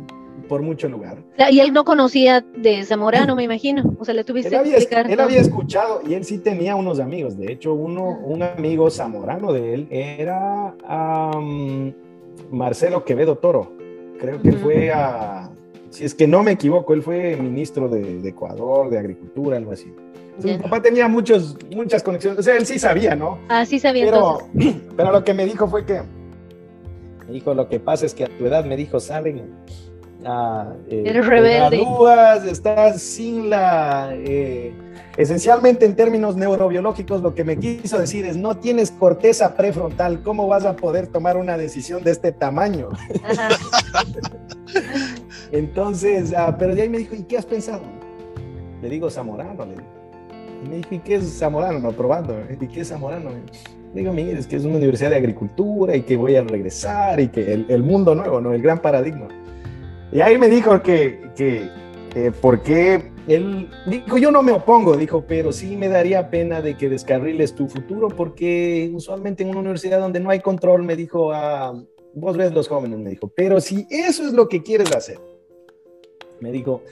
[0.48, 1.18] por mucho lugar.
[1.50, 3.82] Y él no conocía de Zamorano, me imagino.
[3.98, 5.10] O sea, le tuviste él había, que explicar.
[5.10, 7.36] Él había escuchado y él sí tenía unos amigos.
[7.36, 10.76] De hecho, uno, un amigo zamorano de él era
[12.52, 13.79] Marcelo Quevedo Toro
[14.20, 15.50] creo que fue a,
[15.90, 19.92] si es que no me equivoco, él fue ministro de, Ecuador, de Agricultura, algo así.
[20.42, 23.38] mi papá tenía muchos, muchas conexiones, o sea, él sí sabía, ¿no?
[23.48, 24.04] Ah, sí sabía.
[24.04, 24.38] Pero,
[24.96, 26.00] pero lo que me dijo fue que,
[27.26, 29.52] me dijo, lo que pasa es que a tu edad, me dijo, salen
[30.24, 30.74] a...
[30.88, 31.82] Eh, Eres rebelde.
[32.50, 34.10] estás sin la...
[34.12, 34.72] Eh,
[35.16, 40.46] esencialmente en términos neurobiológicos lo que me quiso decir es no tienes corteza prefrontal, ¿cómo
[40.46, 42.88] vas a poder tomar una decisión de este tamaño?
[45.52, 47.82] Entonces, ah, pero de ahí me dijo, ¿y qué has pensado?
[48.82, 49.86] Le digo, Zamorano, le digo.
[50.64, 51.80] Y me dijo, ¿y qué es Zamorano?
[51.80, 52.58] No, probando, ¿eh?
[52.60, 53.30] ¿y qué es Zamorano?
[53.30, 57.18] Le digo, mire, es que es una universidad de agricultura y que voy a regresar
[57.18, 58.52] y que el, mundo nuevo, ¿no?
[58.52, 59.26] El gran paradigma.
[60.12, 61.68] Y ahí me dijo que, que
[62.14, 63.10] eh, ¿por qué?
[63.28, 67.54] Él dijo, yo no me opongo, dijo, pero sí me daría pena de que descarriles
[67.54, 71.80] tu futuro porque usualmente en una universidad donde no hay control, me dijo, ah,
[72.14, 75.20] vos ves los jóvenes, me dijo, pero si eso es lo que quieres hacer,
[76.40, 76.82] me dijo,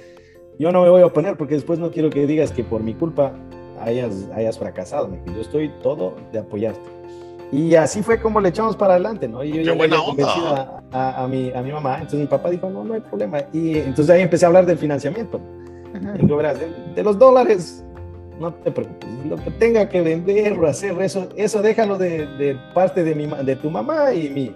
[0.58, 2.94] yo no me voy a oponer porque después no quiero que digas que por mi
[2.94, 3.34] culpa
[3.80, 6.97] hayas, hayas fracasado, me dijo, yo estoy todo de apoyarte.
[7.50, 9.42] Y así fue como le echamos para adelante, ¿no?
[9.42, 10.82] Y yo ya buena onda.
[10.92, 13.38] A, a, mi, a mi mamá, entonces mi papá dijo, no, no hay problema.
[13.52, 15.40] Y entonces ahí empecé a hablar del financiamiento.
[16.20, 16.58] Digo, verás,
[16.94, 17.84] de, los dólares,
[18.38, 22.56] no te preocupes, lo que tenga que vender o hacer, eso, eso déjalo de, de
[22.74, 24.54] parte de, mi, de tu mamá y mi.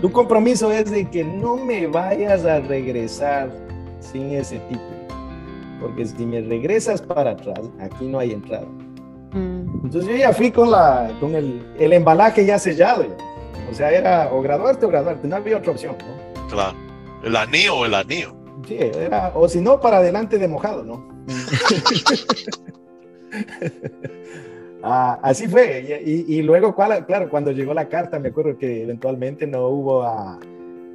[0.00, 3.50] Tu compromiso es de que no me vayas a regresar
[4.00, 4.94] sin ese título.
[5.80, 8.66] Porque si me regresas para atrás, aquí no hay entrada.
[9.34, 9.84] Mm.
[9.84, 13.04] Entonces yo ya fui con, la, con el, el embalaje ya sellado.
[13.70, 15.96] O sea, era o graduarte o graduarte, no había otra opción.
[15.98, 16.48] ¿no?
[16.48, 16.76] Claro,
[17.24, 18.34] el anillo o el anillo.
[18.66, 21.06] Sí, era, o si no, para adelante de mojado, ¿no?
[24.82, 26.02] ah, así fue.
[26.04, 30.38] Y, y, luego, claro, cuando llegó la carta, me acuerdo que eventualmente no hubo a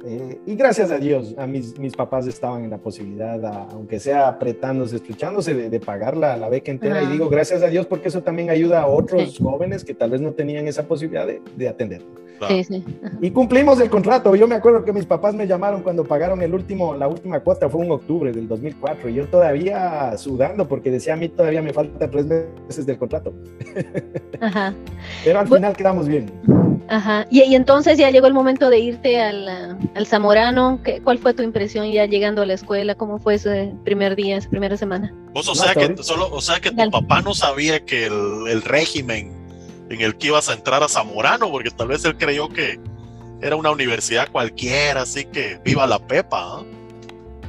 [0.04, 4.28] eh, y gracias a Dios, a mis, mis papás estaban en la posibilidad, aunque sea
[4.28, 7.02] apretándose, estrechándose, de, pagar la, la, beca entera.
[7.02, 10.20] Y digo gracias a Dios porque eso también ayuda a otros jóvenes que tal vez
[10.20, 12.02] no tenían esa posibilidad de, de atender.
[12.48, 12.84] Sí, sí.
[13.20, 14.34] Y cumplimos el contrato.
[14.34, 17.68] Yo me acuerdo que mis papás me llamaron cuando pagaron el último, la última cuota,
[17.68, 19.08] fue en octubre del 2004.
[19.08, 23.32] Y yo todavía sudando porque decía a mí todavía me falta tres meses del contrato.
[24.40, 24.74] Ajá.
[25.24, 26.30] Pero al final quedamos bien.
[26.88, 27.26] Ajá.
[27.30, 31.34] Y, y entonces ya llegó el momento de irte al al Zamorano, ¿qué, ¿cuál fue
[31.34, 32.94] tu impresión ya llegando a la escuela?
[32.94, 35.12] ¿Cómo fue ese primer día, esa primera semana?
[35.34, 39.32] o, sea que, solo, o sea que tu papá no sabía que el, régimen
[39.90, 42.80] en el que ibas a entrar a Zamorano, porque tal vez él creyó que
[43.42, 46.62] era una universidad cualquiera, así que viva la pepa.
[46.62, 46.80] ¿eh?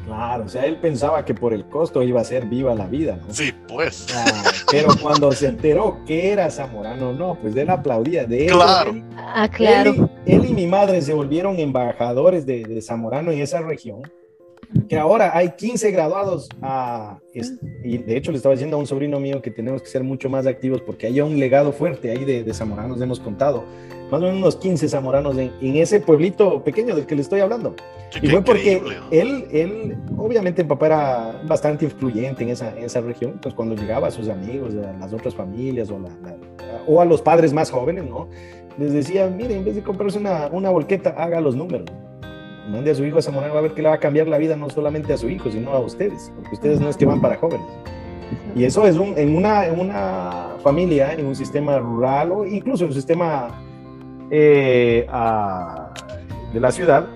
[0.08, 3.18] Claro, o sea, él pensaba que por el costo iba a ser viva la vida,
[3.18, 3.34] ¿no?
[3.34, 4.08] Sí, pues.
[4.16, 8.26] Ah, pero cuando se enteró que era Zamorano, no, pues él aplaudía.
[8.26, 8.96] De él, claro.
[9.16, 10.10] ah, claro.
[10.26, 14.02] Él y, mi madre se volvieron embajadores de, de, Zamorano en esa región.
[14.88, 17.20] Que ahora hay 15 graduados, a,
[17.84, 20.30] y de hecho le estaba diciendo a un sobrino mío que tenemos que ser mucho
[20.30, 23.66] más activos porque hay un legado fuerte ahí de, de Zamoranos, hemos contado
[24.12, 27.76] más o menos unos 15 zamoranos en, ese pueblito pequeño del que le estoy hablando.
[28.22, 33.40] y fue porque él, él, obviamente, papá era bastante influyente en esa, en esa región,
[33.42, 36.00] pues cuando llegaba a sus amigos, a las otras familias o,
[36.88, 38.28] o a los padres más jóvenes, ¿no?
[38.78, 41.90] Les decía, mire, en vez de comprarse una, una volqueta, haga los números.
[42.72, 44.38] Mande a su hijo a Zamorano, va a ver que le va a cambiar la
[44.38, 47.20] vida no solamente a su hijo, sino a ustedes, porque ustedes no es que van
[47.20, 47.68] para jóvenes.
[48.56, 52.86] Y eso es un, en, una, en una familia, en un sistema rural o incluso
[52.86, 53.50] en un sistema
[54.30, 55.06] eh,
[56.54, 57.08] de la ciudad,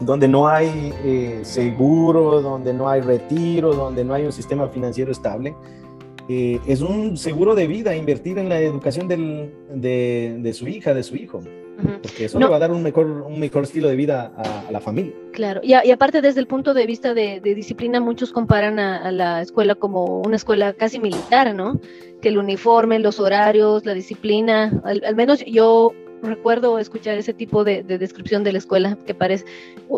[0.00, 5.12] donde no hay eh, seguro, donde no hay retiro, donde no hay un sistema financiero
[5.12, 5.54] estable.
[6.28, 11.02] Eh, es un seguro de vida invertir en la educación del, de, su hija, de
[11.02, 11.40] su hijo.
[11.80, 14.80] Porque eso le va a dar un mejor, un mejor estilo de vida a, la
[14.80, 15.12] familia.
[15.32, 19.74] Claro, y, aparte desde el punto de vista de, disciplina, muchos comparan a, la escuela
[19.74, 21.80] como una escuela casi militar, ¿no?
[22.20, 27.82] Que el uniforme, los horarios, la disciplina, al, menos yo recuerdo escuchar ese tipo de,
[27.82, 29.44] descripción de la escuela, que parece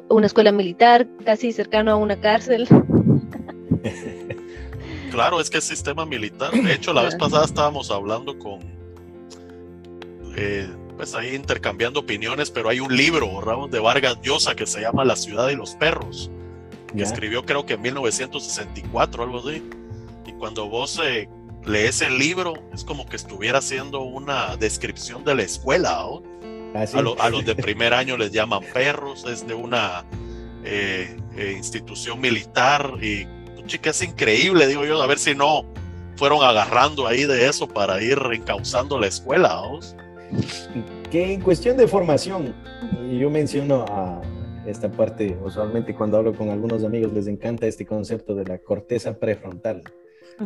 [0.09, 2.69] una escuela militar, casi cercano a una cárcel.
[5.13, 6.53] Claro, es que es sistema militar.
[6.53, 8.61] De hecho, la vez pasada estábamos hablando con...
[10.35, 10.67] Eh,
[11.03, 15.05] pues ahí intercambiando opiniones, pero hay un libro, Ramos de Vargas Llosa, que se llama
[15.05, 16.31] La ciudad y los perros,
[16.97, 19.65] que escribió creo que en 1964, algo así.
[20.25, 21.29] Y cuando vos eh,
[21.67, 26.07] lees el libro, es como que estuviera haciendo una descripción de la escuela.
[26.73, 26.85] Ah,
[27.19, 30.05] a, los de primer año les llaman perros, es de una
[30.63, 33.27] eh, eh, institución militar y
[33.67, 35.65] chica es increíble, digo yo, a ver si no
[36.15, 39.61] fueron agarrando ahí de eso para ir encauzando la escuela.
[41.11, 42.55] Que en cuestión de formación,
[43.19, 44.23] yo menciono a,
[44.67, 49.19] esta parte, usualmente cuando hablo con algunos amigos les encanta este concepto de la corteza
[49.19, 49.83] prefrontal,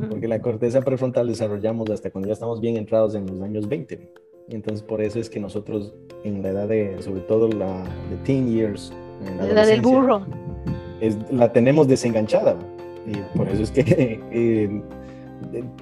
[0.09, 4.11] porque la corteza prefrontal desarrollamos hasta cuando ya estamos bien entrados en los años 20.
[4.49, 5.95] Y entonces por eso es que nosotros
[6.25, 8.93] en la edad de, sobre todo la de teen years,
[9.39, 10.27] la, edad del burro,
[11.01, 12.57] es, la tenemos desenganchada.
[13.07, 14.83] Y por eso es que eh,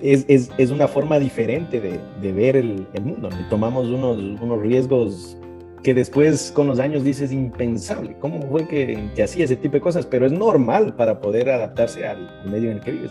[0.02, 3.28] es, es, es, una forma diferente de, de ver el, el, mundo.
[3.38, 5.36] Y tomamos unos, unos riesgos
[5.82, 8.16] que después con los años dices impensable.
[8.18, 10.06] ¿Cómo fue que, que hacía ese tipo de cosas?
[10.06, 13.10] Pero es normal para poder adaptarse al, medio en el que vives.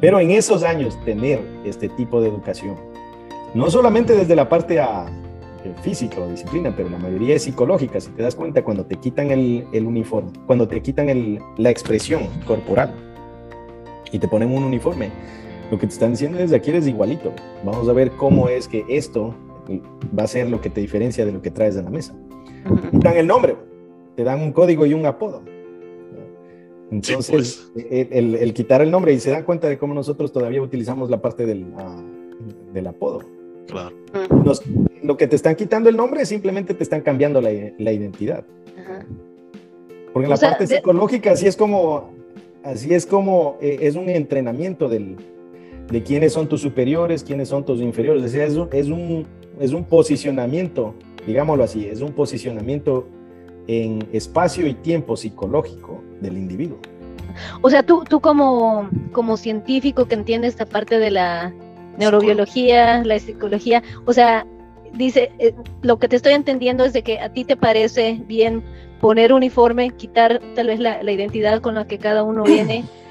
[0.00, 2.76] Pero en esos años tener este tipo de educación,
[3.54, 5.06] no solamente desde la parte a,
[5.64, 8.00] eh, física o disciplina, pero la mayoría es psicológica.
[8.00, 11.68] Si te das cuenta, cuando te quitan el, el uniforme, cuando te quitan el, la
[11.68, 12.94] expresión corporal
[14.10, 15.10] y te ponen un uniforme,
[15.70, 17.32] lo que te están diciendo es de aquí eres igualito.
[17.64, 19.34] Vamos a ver cómo es que esto
[20.18, 22.14] va a ser lo que te diferencia de lo que traes de la mesa.
[22.90, 23.56] Te dan el nombre,
[24.16, 25.42] te dan un código y un apodo.
[26.90, 27.72] Entonces, pues.
[27.76, 31.46] el, quitar el nombre y se dan cuenta de cómo nosotros todavía utilizamos la parte
[31.46, 32.02] del, ah,
[32.72, 33.20] del apodo.
[33.68, 33.94] Claro.
[35.04, 38.44] lo que te están quitando el nombre simplemente te están cambiando la, la identidad.
[40.12, 42.10] Porque en la parte psicológica así es como,
[42.64, 45.16] así es como eh, es un entrenamiento del,
[45.90, 48.24] de quiénes son tus superiores, quiénes son tus inferiores.
[48.24, 49.26] Es, es, un, es, un,
[49.58, 50.94] es un posicionamiento,
[51.26, 53.06] digámoslo así, es un posicionamiento
[53.66, 56.78] en espacio y tiempo psicológico del individuo.
[57.62, 61.52] O sea, tú, tú como, como científico que entiende esta parte de la
[61.98, 64.46] neurobiología, la psicología, o sea,
[64.92, 68.62] dice, eh, lo que te estoy entendiendo es de que a ti te parece bien
[69.00, 72.84] poner uniforme, quitar tal vez la, la identidad con la que cada uno viene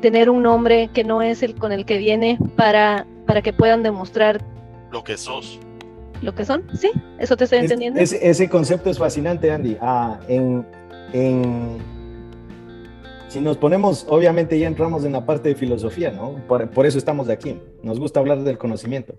[0.00, 3.82] tener un nombre que no es el con el que viene para, para que puedan
[3.82, 4.44] demostrar
[4.90, 5.58] lo que sos.
[6.22, 7.98] Lo que son, sí, eso te estoy entendiendo.
[7.98, 9.78] ese concepto es fascinante, Andy.
[9.80, 10.66] Ah, en,
[11.14, 11.78] en,
[13.28, 16.44] si nos ponemos, obviamente ya entramos en la parte de filosofía, ¿no?
[16.46, 17.58] Por, por eso estamos de aquí.
[17.82, 19.14] Nos gusta hablar del conocimiento.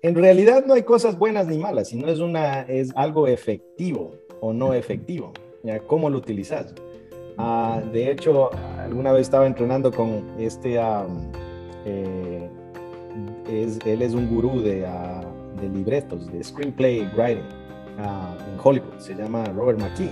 [0.00, 4.52] En realidad no hay cosas buenas ni malas, sino es, una, es algo efectivo o
[4.52, 5.32] no efectivo.
[5.62, 5.78] ¿ya?
[5.80, 6.74] ¿Cómo lo utilizas?
[7.38, 10.78] Ah, de hecho, alguna vez estaba entrenando con este,
[11.86, 12.48] eh,
[13.48, 15.22] él es un gurú de, ah,
[15.72, 17.44] libretos, de screenplay writing
[17.98, 20.10] ah, en Hollywood, se llama Robert McKee.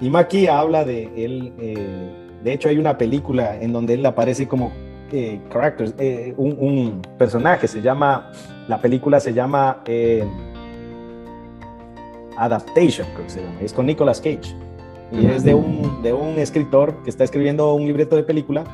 [0.00, 2.10] Y McKee habla de él, eh,
[2.44, 4.70] de hecho hay una película en donde él aparece como
[5.12, 5.94] eh, characters,
[6.36, 8.30] un, un, personaje, se llama,
[8.68, 9.82] la película se llama
[12.36, 14.65] Adaptation, creo que se llama, es con Nicolas Cage
[15.12, 18.64] y es de un, de un escritor que está escribiendo un libreto de película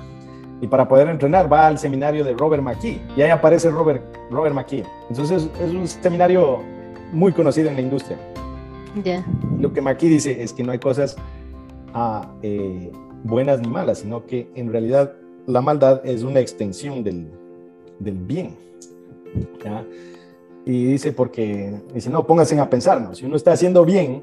[0.61, 4.55] y para poder entrenar va al seminario de Robert McKee y ahí aparece Robert, Robert
[4.55, 4.85] McKee.
[5.11, 6.61] Entonces es un seminario
[7.13, 8.19] muy conocido en la industria.
[9.59, 11.17] Lo que McKee dice es que no hay cosas
[11.95, 12.91] ah, eh,
[13.25, 15.13] buenas ni malas, sino que en realidad
[15.47, 17.29] la maldad es una extensión del,
[17.99, 18.57] del bien.
[20.65, 24.23] Y dice porque, dice, no, pónganse a pensar, si uno está haciendo bien,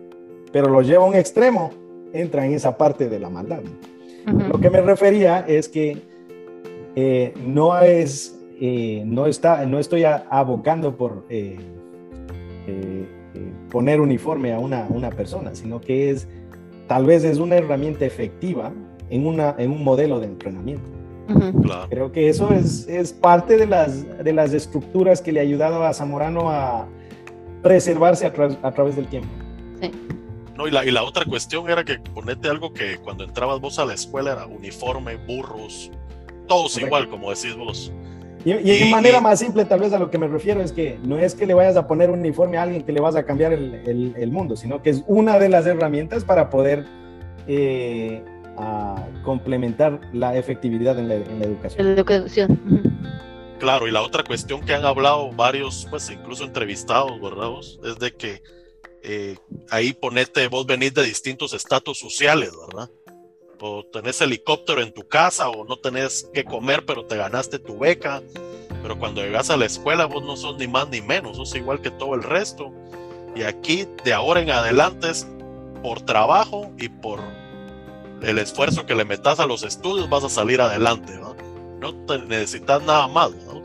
[0.51, 1.71] pero lo lleva a un extremo,
[2.13, 3.61] entra en esa parte de la maldad.
[4.51, 5.97] Lo que me refería es que
[6.95, 11.57] eh, no es, eh, no, está, no estoy abocando por eh,
[13.71, 16.27] poner uniforme a una, una persona, sino que es,
[16.87, 18.71] tal vez es una herramienta efectiva
[19.09, 20.83] en, una, en un modelo de entrenamiento.
[21.89, 25.83] Creo que eso es, es parte de las, de las estructuras que le ha ayudado
[25.83, 26.87] a Zamorano a
[27.61, 29.29] preservarse a, a través del tiempo.
[29.79, 29.91] Sí.
[30.59, 33.79] No, y la, y la otra cuestión era que ponete algo que cuando entrabas vos
[33.79, 35.89] a la escuela era uniforme, burros,
[36.49, 37.93] todos igual, como decís vos.
[38.43, 40.99] Y, y, de manera más simple, tal vez a lo que me refiero es que
[41.01, 43.23] no es que le vayas a poner un uniforme a alguien que le vas a
[43.23, 46.85] cambiar el, el, el mundo, sino que es una de las herramientas para poder
[47.47, 48.21] eh,
[48.57, 51.79] a complementar la efectividad en la, en la educación.
[51.79, 52.59] En la educación.
[53.59, 57.49] Claro, y la otra cuestión que han hablado varios, pues incluso entrevistados, ¿verdad?
[57.85, 58.41] Es de que
[59.03, 59.37] eh,
[59.69, 62.89] ahí ponete, vos venís de distintos estatus sociales, ¿verdad?
[63.61, 67.77] O tenés helicóptero en tu casa o no tenés que comer, pero te ganaste tu
[67.77, 68.21] beca.
[68.81, 71.81] Pero cuando llegas a la escuela, vos no sos ni más ni menos, sos igual
[71.81, 72.71] que todo el resto.
[73.35, 75.27] Y aquí, de ahora en adelante, es
[75.83, 77.19] por trabajo y por
[78.21, 81.35] el esfuerzo que le metas a los estudios, vas a salir adelante, ¿no?
[81.79, 83.61] No te necesitas nada más, ¿no?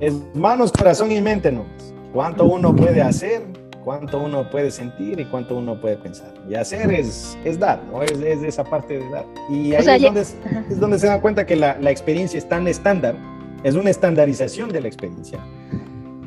[0.00, 1.64] Es manos, corazón y mente, ¿no?
[2.12, 3.42] ¿Cuánto uno puede hacer?
[3.84, 6.32] Cuánto uno puede sentir y cuánto uno puede pensar.
[6.48, 8.02] Y hacer es, es dar, ¿no?
[8.02, 9.26] Es, es esa parte de dar.
[9.50, 12.66] Y ahí es, donde, es, donde, se da cuenta que la, la, experiencia es tan
[12.66, 13.16] estándar,
[13.62, 15.38] es una estandarización de la experiencia,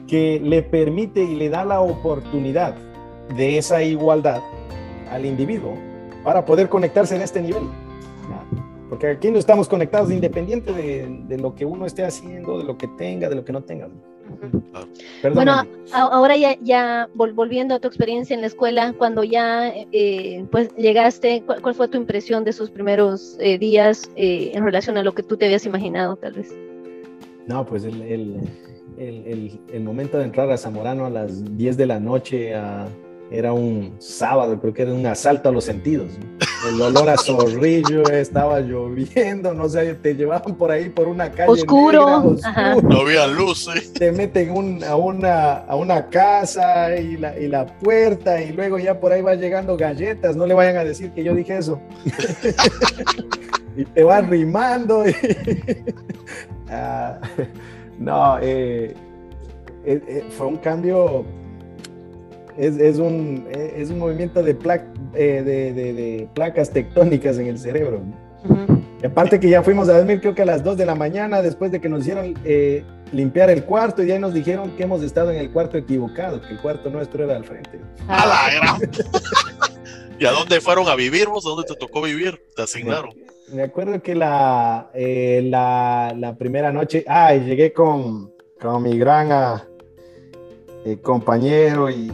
[0.08, 2.76] que le permite y le da la oportunidad
[3.36, 4.42] de esa igualdad
[5.12, 5.74] al individuo
[6.24, 7.64] para poder conectarse en este nivel.
[8.90, 12.78] Porque aquí no estamos conectados independiente de, de, lo que uno esté haciendo, de lo
[12.78, 13.90] que tenga, de lo que no tenga.
[15.34, 20.74] Bueno, ahora ya, ya volviendo a tu experiencia en la escuela, cuando ya eh, pues
[20.76, 25.14] llegaste, ¿cuál, fue tu impresión de esos primeros eh, días eh, en relación a lo
[25.14, 26.54] que tú te habías imaginado, tal vez?
[27.48, 28.40] No, pues el, el,
[28.98, 32.88] el, el momento de entrar a Zamorano a las 10 de la noche a
[33.30, 36.12] era un sábado, creo que era un asalto a los sentidos.
[36.68, 41.52] El olor a zorrillo, estaba lloviendo, no sé, te llevaban por ahí por una calle.
[41.52, 42.36] Oscuro.
[42.84, 43.70] No había luz.
[43.94, 49.00] Te meten a, una, a una casa y la, y la puerta y luego ya
[49.00, 51.80] por ahí va llegando galletas, no le vayan a decir que yo dije eso.
[53.78, 55.04] y te van rimando.
[56.70, 57.18] Ah,
[57.98, 58.94] no, eh,
[59.86, 61.24] eh, eh, fue un cambio
[62.58, 64.58] es, es, un, es un movimiento de,
[65.14, 68.02] eh, de, de, placas tectónicas en el cerebro.
[69.02, 71.42] y aparte que ya fuimos a dormir creo que a las 2 de la mañana
[71.42, 75.04] después de que nos hicieron eh, limpiar el cuarto y ya nos dijeron que hemos
[75.04, 77.80] estado en el cuarto equivocado, que el cuarto nuestro era al frente.
[78.08, 78.92] ¡A la gran!
[80.20, 81.46] ¿Y a dónde fueron a vivir vos?
[81.46, 82.42] ¿A dónde te tocó vivir?
[82.56, 83.12] ¿Te asignaron?
[83.54, 89.32] Me, acuerdo que la, eh, la, la, primera noche, ah, llegué con, con mi gran...
[89.32, 89.64] Ah,
[90.86, 92.12] eh, compañero y,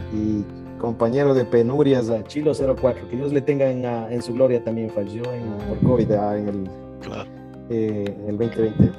[0.78, 5.22] compañero de penurias a Chilo 04, que Dios le tenga en, su gloria también, falleció
[5.32, 6.70] en, por COVID ah, en, el,
[7.70, 8.92] eh, el 2020.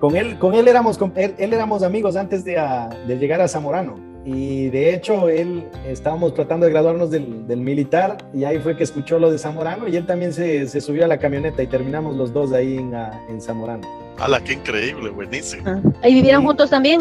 [0.00, 3.94] con él, con él éramos, él, éramos amigos antes de, ah, de, llegar a Zamorano.
[4.24, 8.84] Y de hecho, él estábamos tratando de graduarnos del, del, militar y ahí fue que
[8.84, 12.16] escuchó lo de Zamorano y él también se, se subió a la camioneta y terminamos
[12.16, 13.86] los dos ahí en, ah, en Zamorano.
[14.18, 15.08] ¡Hala, qué increíble!
[15.08, 15.80] Buenísimo.
[16.02, 17.00] ¿Ahí vivieron juntos también?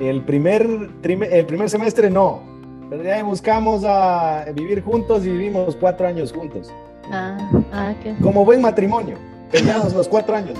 [0.00, 0.66] El primer,
[1.02, 2.42] el primer semestre no,
[2.88, 6.72] pero ya buscamos a vivir juntos y vivimos cuatro años juntos.
[7.12, 7.36] Ah,
[7.72, 8.16] ah qué.
[8.22, 9.18] Como buen matrimonio,
[9.52, 10.58] peleamos los cuatro años.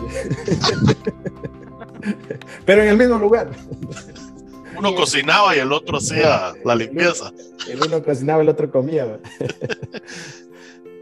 [2.67, 3.51] pero en el mismo lugar.
[4.77, 7.33] Uno cocinaba y el otro hacía la limpieza.
[7.69, 9.19] El uno cocinaba, el otro comía.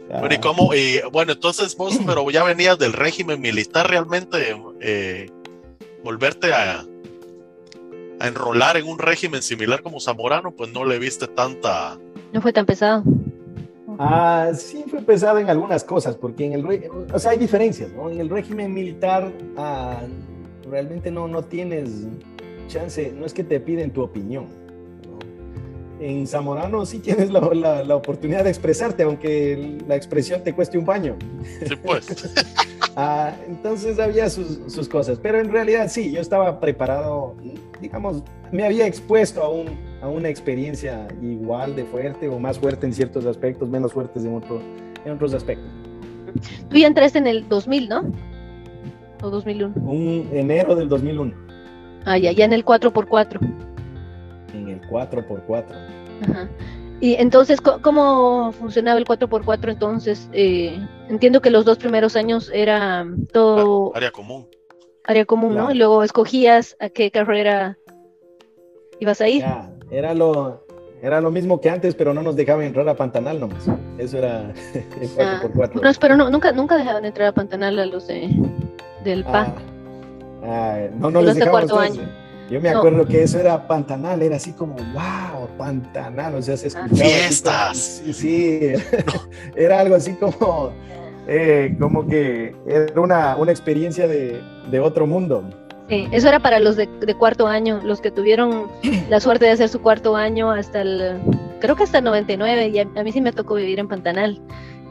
[0.08, 5.30] Bueno, y cómo, y, bueno, entonces vos, pero ya venías del régimen militar realmente, eh,
[6.02, 6.82] volverte a,
[8.20, 11.98] a enrolar en un régimen similar como Zamorano, pues no le viste tanta...
[12.32, 13.02] No fue tan pesado.
[13.98, 16.90] Ah, sí fue pesado en algunas cosas, porque en el...
[17.12, 18.10] O sea, hay diferencias, ¿no?
[18.10, 20.00] En el régimen militar ah,
[20.70, 22.06] realmente no, no tienes
[22.68, 24.46] chance, no es que te piden tu opinión.
[26.00, 27.40] En Zamorano sí tienes la,
[27.84, 31.16] la, oportunidad de expresarte, aunque la expresión te cueste un baño.
[31.66, 32.06] Sí, pues.
[32.96, 37.34] ah, entonces había sus, sus, cosas, pero en realidad sí, yo estaba preparado
[37.80, 38.22] digamos,
[38.52, 39.66] me había expuesto a, un,
[40.02, 44.34] a una experiencia igual de fuerte o más fuerte en ciertos aspectos, menos fuertes en,
[44.34, 44.60] otro,
[45.04, 45.70] en otros aspectos.
[46.68, 48.02] Tú ya entraste en el 2000, ¿no?
[49.22, 49.74] ¿O 2001?
[49.82, 51.34] Un enero del 2001.
[52.04, 53.67] Ah, ya, ya en el 4x4.
[54.80, 55.64] El 4x4.
[56.30, 56.48] Ajá.
[57.00, 60.28] Y entonces, ¿cómo funcionaba el 4x4 entonces?
[60.32, 60.76] Eh,
[61.08, 63.92] entiendo que los dos primeros años era todo...
[63.94, 64.48] Área común
[65.08, 65.72] área común, ¿no?
[65.72, 67.78] Y luego escogías a qué carrera
[69.00, 69.42] ibas a ir.
[69.90, 70.66] era lo,
[71.02, 73.64] era lo mismo que antes, pero no nos dejaban entrar a Pantanal nomás.
[73.96, 75.70] Eso era el 4x4.
[75.76, 78.28] Ah, no, pero no, nunca, nunca dejaban entrar a Pantanal a los de,
[79.02, 79.54] del PA.
[80.44, 81.66] Ah, no, no les dejaban.
[82.50, 86.68] Yo me acuerdo que eso era Pantanal, era así como, wow, Pantanal, o sea, se
[86.68, 86.96] escuchaba.
[86.96, 88.02] ¡Fiestas!
[88.12, 88.72] sí,
[89.56, 90.72] era algo así como
[91.30, 94.40] eh, como que era una, una experiencia de,
[94.70, 95.44] de, otro mundo.
[95.90, 98.68] Sí, eso era para los de, de, cuarto año, los que tuvieron
[99.10, 101.18] la suerte de hacer su cuarto año hasta el,
[101.60, 104.40] creo que hasta el 99, y a, mí sí me tocó vivir en Pantanal,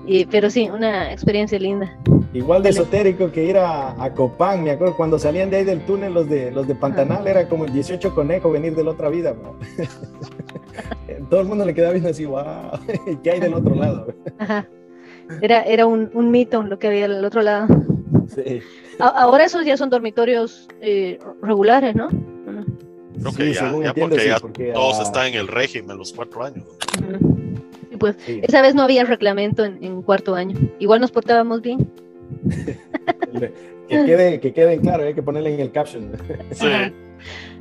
[0.06, 1.98] y, pero sí, una experiencia linda.
[2.38, 5.82] Igual de esotérico que ir a, a, Copán, me acuerdo, cuando salían de ahí del
[5.82, 9.10] túnel los de, los de Pantanal, era como el 18 conejo venir de la otra
[9.10, 9.36] vida.
[11.32, 12.44] Todo el mundo le quedaba viendo así, wow,
[13.24, 14.14] ¿qué hay del otro lado?
[14.38, 14.68] Ajá.
[15.42, 17.68] Era, era un, un, mito lo que había al otro lado.
[18.28, 18.62] Sí.
[19.00, 22.08] ahora esos ya son dormitorios eh, regulares, ¿no?
[23.20, 26.66] Creo que ya, ya porque ya todos están en el régimen los cuatro años.
[27.90, 30.56] Sí, pues esa vez no había reglamento en, en, cuarto año.
[30.78, 31.92] Igual nos portábamos bien.
[33.90, 36.12] que, quede, que quede claro, hay que ponerle en el caption.
[36.52, 36.68] Sí.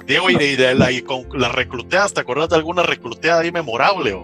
[0.07, 4.12] Diego, y, de, la, y con recluteadas, ¿te acuerdas de alguna recluteada ahí memorable?
[4.12, 4.23] ¿O,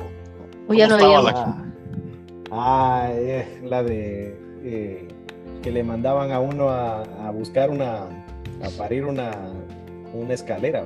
[0.69, 1.21] o ya no había.
[1.23, 1.73] La...
[2.53, 3.11] Ah,
[3.65, 5.09] la de eh,
[5.63, 8.03] que le mandaban a uno a, buscar una,
[8.63, 9.31] a parir una,
[10.13, 10.85] una escalera.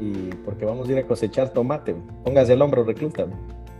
[0.00, 1.96] Y porque vamos a ir a cosechar tomate.
[2.24, 3.26] Póngase el hombro, recluta.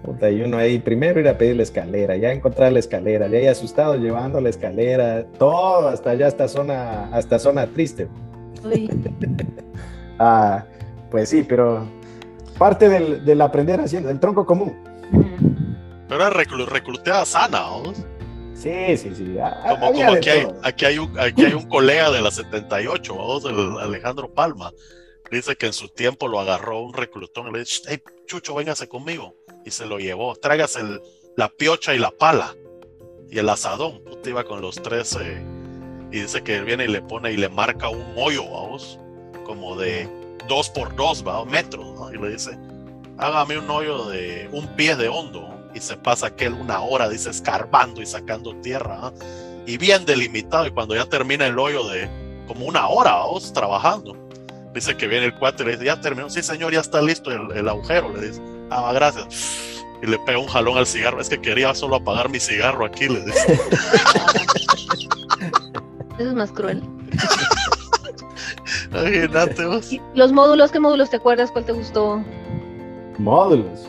[0.03, 3.39] Puta, y uno ahí primero ir a pedir la escalera, ya encontrar la escalera, ya
[3.39, 8.09] ahí asustado llevando la escalera, todo hasta allá, hasta zona, hasta zona triste.
[10.19, 10.65] ah,
[11.11, 11.87] pues sí, pero
[12.59, 14.77] parte del, del, aprender haciendo, el tronco común.
[16.09, 17.93] Pero era recluteada sana, ¿no?
[18.59, 19.37] Sí, sí, sí.
[19.69, 23.45] Como, como aquí, hay, aquí, hay un, aquí hay un colega de la 78, ¿vamos?
[23.45, 24.73] El Alejandro Palma.
[25.31, 28.89] Dice que en su tiempo lo agarró un reclutón y le dice, hey, Chucho, véngase
[28.89, 29.37] conmigo.
[29.69, 30.35] Y se lo llevó.
[30.35, 30.81] Tráigase
[31.37, 32.55] la piocha y la pala.
[33.31, 34.01] Y el asadón.
[34.11, 35.17] Usted iba con los tres.
[35.21, 35.45] Eh,
[36.11, 38.99] y dice que viene y le pone y le marca un hoyo, vamos.
[39.45, 40.09] Como de
[40.49, 41.45] dos por dos, ¿va?
[41.45, 41.87] metros.
[42.15, 42.59] Y le dice,
[43.19, 47.31] hágame un hoyo de un pie de hondo y se pasa aquel una hora, dice,
[47.31, 49.13] escarbando y sacando tierra,
[49.67, 52.09] y bien delimitado, y cuando ya termina el hoyo de
[52.47, 54.17] como una hora, vamos, trabajando,
[54.73, 57.31] dice que viene el cuate y le dice, ya terminó, sí señor, ya está listo
[57.31, 61.41] el, agujero, le dice, ah, gracias, y le pega un jalón al cigarro, es que
[61.41, 63.53] quería solo apagar mi cigarro aquí, le dice.
[66.19, 66.83] Eso es más cruel.
[68.91, 69.91] Imagínate vos.
[70.15, 70.73] ¿Los módulos?
[70.73, 71.51] ¿Qué módulos te acuerdas?
[71.51, 72.23] ¿Cuál te gustó?
[73.19, 73.89] Módulos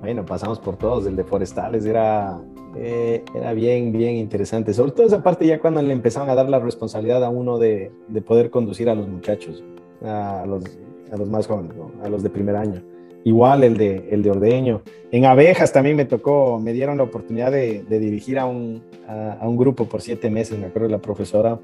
[0.00, 1.06] bueno, pasamos por todos.
[1.06, 2.40] El de forestales era,
[2.76, 4.74] eh, era bien, bien interesante.
[4.74, 7.92] Sobre todo esa parte ya cuando le empezaron a dar la responsabilidad a uno de,
[8.08, 9.62] de poder conducir a los muchachos,
[10.04, 10.64] a los,
[11.12, 12.82] a los más jóvenes, a los de primer año.
[13.24, 14.82] Igual el de, el de ordeño.
[15.12, 19.46] En abejas también me tocó, me dieron la oportunidad de, de dirigir a un, a,
[19.46, 21.60] un, grupo por siete meses, me acuerdo la profesora.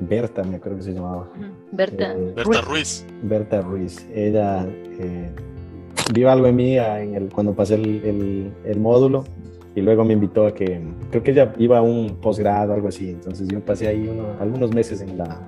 [0.00, 1.28] Berta, me acuerdo que se llamaba.
[1.70, 2.14] Berta.
[2.14, 3.06] Eh, Berta Ruiz.
[3.22, 4.08] Berta Ruiz.
[4.12, 4.66] Ella
[4.98, 5.30] eh,
[6.12, 9.22] vio algo en mí en el, cuando pasé el, el, módulo
[9.76, 10.80] y luego me invitó a que,
[11.10, 13.10] creo que ella iba a un posgrado, algo así.
[13.10, 15.40] Entonces yo pasé ahí algunos meses en la,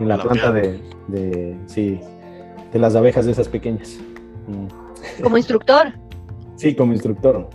[0.00, 2.00] en la, planta de, de, sí,
[2.72, 3.98] de las abejas de esas pequeñas.
[4.46, 5.22] Mm.
[5.22, 5.92] ¿Como instructor?
[6.56, 7.48] sí, como instructor.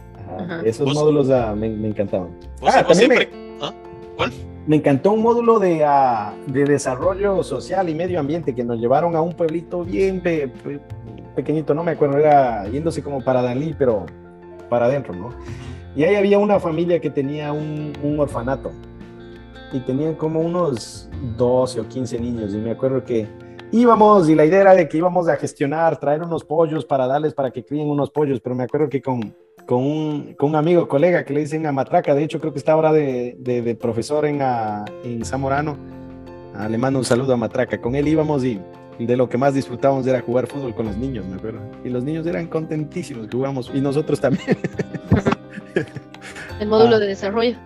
[0.66, 2.30] Esos módulos ah, me, me, encantaban.
[2.62, 3.30] Ah, también me...
[3.62, 3.74] ¿Ah?
[4.16, 4.32] ¿Cuál?
[4.68, 9.16] me encantó un módulo de, uh, de, desarrollo social y medio ambiente que nos llevaron
[9.16, 10.22] a un pueblito bien
[11.36, 14.06] pequeñito, no me acuerdo, era yéndose como para Dalí, pero
[14.70, 15.30] para adentro, ¿no?
[15.96, 18.72] Y ahí había una familia que tenía un, un, orfanato
[19.74, 23.28] y tenían como unos 12 o 15 niños y me acuerdo que
[23.72, 27.34] íbamos y la idea era de que íbamos a gestionar, traer unos pollos para darles
[27.34, 29.36] para que críen unos pollos, pero me acuerdo que con
[29.68, 32.60] con un, con un amigo, colega que le dicen a Matraca, de hecho creo que
[32.60, 35.78] está ahora de, de, profesor en, a, en Zamorano,
[36.56, 38.62] ah, le mando un saludo a Matraca, con él íbamos y
[38.98, 42.04] de lo que más disfrutábamos era jugar fútbol con los niños, me acuerdo, y los
[42.04, 44.58] niños eran contentísimos jugamos, y nosotros también.
[46.60, 47.00] El módulo ah.
[47.00, 47.58] de desarrollo.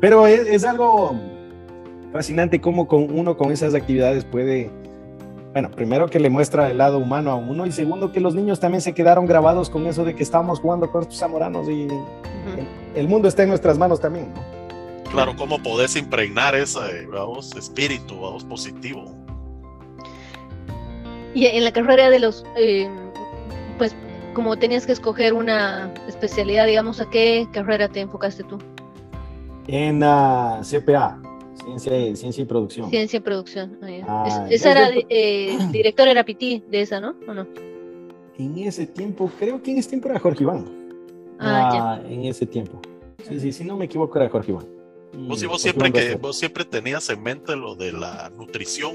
[0.00, 1.14] Pero es, es algo
[2.12, 4.70] fascinante cómo con uno con esas actividades puede
[5.54, 8.58] bueno, primero que le muestra el lado humano a uno y segundo que los niños
[8.58, 11.86] también se quedaron grabados con eso de que estábamos jugando con estos zamoranos y
[12.96, 14.42] el, mundo está en nuestras manos también, ¿no?
[15.12, 19.14] Claro, cómo podés impregnar ese vamos, espíritu vamos, positivo.
[21.34, 22.88] Y en la carrera de los, eh,
[23.78, 23.94] pues
[24.34, 28.58] como tenías que escoger una especialidad, digamos, ¿a qué carrera te enfocaste tú?
[29.66, 31.20] En uh, CPA,
[31.64, 32.90] Ciencia, ciencia y producción.
[32.90, 33.78] Ciencia y producción.
[34.06, 37.14] Ah, ah, esa era, eh, director era Piti de esa, ¿no?
[37.26, 37.46] ¿O no?
[38.36, 40.64] En ese tiempo, creo que en ese tiempo era Jorge Iván.
[41.38, 42.10] Ah, ya.
[42.10, 42.80] En ese tiempo.
[43.28, 44.66] Sí, sí, si no me equivoco era Jorge Iván.
[45.16, 48.94] Vos, vos siempre, que, vos siempre tenías en mente lo de la nutrición.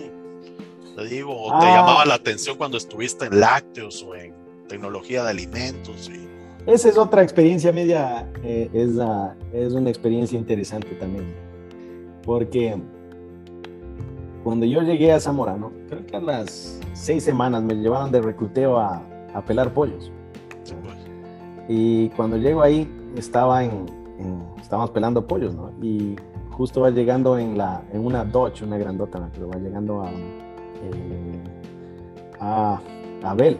[0.95, 4.35] Te digo, o te llamaba la atención cuando estuviste en lácteos o en
[4.67, 6.09] tecnología de alimentos.
[6.09, 6.28] Y...
[6.69, 8.91] Esa es otra experiencia media, eh, es,
[9.53, 11.49] es una experiencia interesante también
[12.29, 12.77] porque
[14.43, 18.77] cuando yo llegué a Zamorano, creo que a las seis semanas me llevaron de recluteo
[18.77, 19.01] a,
[19.33, 20.11] a pelar pollos.
[21.67, 23.87] Y cuando llego ahí, estaba en,
[24.61, 25.71] estábamos pelando pollos, ¿no?
[25.81, 26.15] Y
[26.51, 31.43] justo va llegando en, la, en una Dodge, una grandota, pero va llegando a, eh,
[32.39, 32.79] a
[33.23, 33.57] Abel.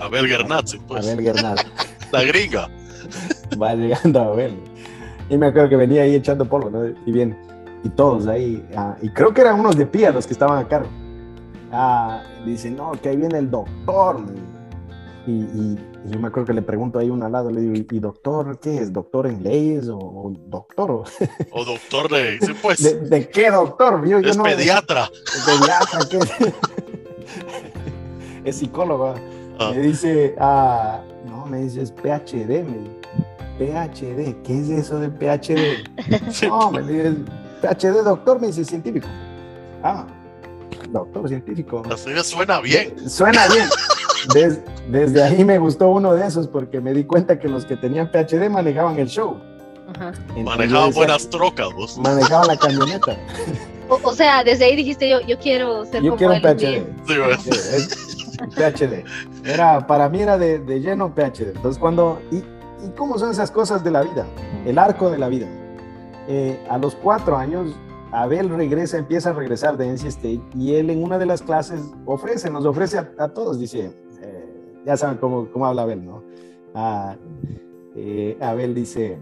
[0.00, 1.06] Abel Gernazzi, pues.
[1.06, 1.66] Abel Gernazzi.
[2.12, 2.68] La gringa.
[3.60, 4.56] Va llegando a Abel.
[5.28, 6.86] Y me acuerdo que venía ahí echando polvo, ¿no?
[7.06, 7.36] Y bien,
[7.84, 10.68] y todos ahí, ah, y creo que eran unos de pía los que estaban a
[10.68, 10.88] cargo.
[11.72, 14.20] Ah, dice, no, que ahí viene el doctor.
[15.26, 18.58] Y, yo me acuerdo que le pregunto ahí uno al lado, le digo, ¿y doctor
[18.58, 18.92] qué es?
[18.92, 21.04] ¿Doctor en leyes o, doctor?
[21.52, 23.10] O, doctor de, pues.
[23.10, 24.04] ¿De, qué doctor?
[24.08, 25.10] Yo, es pediatra.
[25.46, 26.18] pediatra, ¿qué?
[28.44, 29.14] es psicólogo.
[29.58, 29.72] Ah.
[29.74, 31.02] Me dice, ah,
[31.50, 33.00] me dice, es PhD, me
[33.58, 35.84] PhD, ¿qué es eso de PhD?
[36.48, 37.14] no, me dice,
[37.60, 39.08] PhD, doctor, me dice científico.
[39.82, 40.06] Ah,
[40.90, 41.82] doctor científico.
[41.92, 43.08] Así suena bien.
[43.08, 43.68] Suena bien.
[44.88, 48.10] desde ahí me gustó uno de esos porque me di cuenta que los que tenían
[48.10, 49.38] PhD manejaban el show.
[50.42, 51.98] Manejaban buenas trocas, vos.
[51.98, 53.18] Manejaban la camioneta.
[53.88, 56.86] O, sea, desde ahí dijiste yo, yo quiero ser yo quiero un PhD.
[57.06, 58.09] Sí,
[58.48, 59.04] PhD.
[59.44, 61.52] Era, para mí era de, de, lleno PhD.
[61.54, 62.42] Entonces cuando, y,
[62.96, 64.26] cómo son esas cosas de la vida,
[64.66, 65.46] el arco de la vida.
[66.28, 67.74] Eh, a los cuatro años,
[68.12, 71.80] Abel regresa, empieza a regresar de NC State y él en una de las clases
[72.06, 76.22] ofrece, nos ofrece a, todos, dice, eh, ya saben cómo, cómo habla Abel, ¿no?
[76.74, 77.16] Ah,
[77.96, 79.18] eh, Abel dice,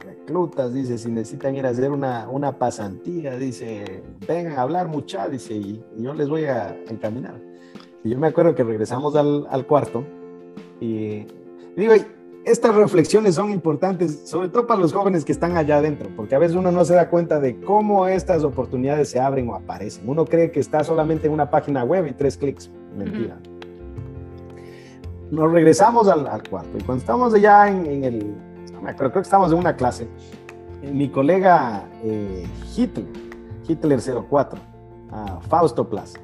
[0.00, 5.28] reclutas, dice, si necesitan ir a hacer una, una pasantía, dice, vengan a hablar mucha,
[5.28, 7.40] dice, y, yo les voy a encaminar.
[8.06, 10.04] Y yo me acuerdo que regresamos al, al cuarto
[10.80, 11.26] y
[11.76, 11.94] digo,
[12.44, 16.38] estas reflexiones son importantes, sobre todo para los jóvenes que están allá adentro, porque a
[16.38, 20.08] veces uno no se da cuenta de cómo estas oportunidades se abren o aparecen.
[20.08, 22.70] Uno cree que está solamente en una página web y tres clics.
[22.96, 23.40] Mentira.
[25.32, 28.34] Nos regresamos al, al, cuarto y cuando estamos allá en, en el,
[28.96, 30.06] creo que estamos en una clase.
[30.80, 32.46] Mi colega eh,
[32.76, 33.06] Hitler,
[33.66, 33.98] Hitler
[34.30, 34.60] 04,
[35.48, 36.20] Fausto Plaza,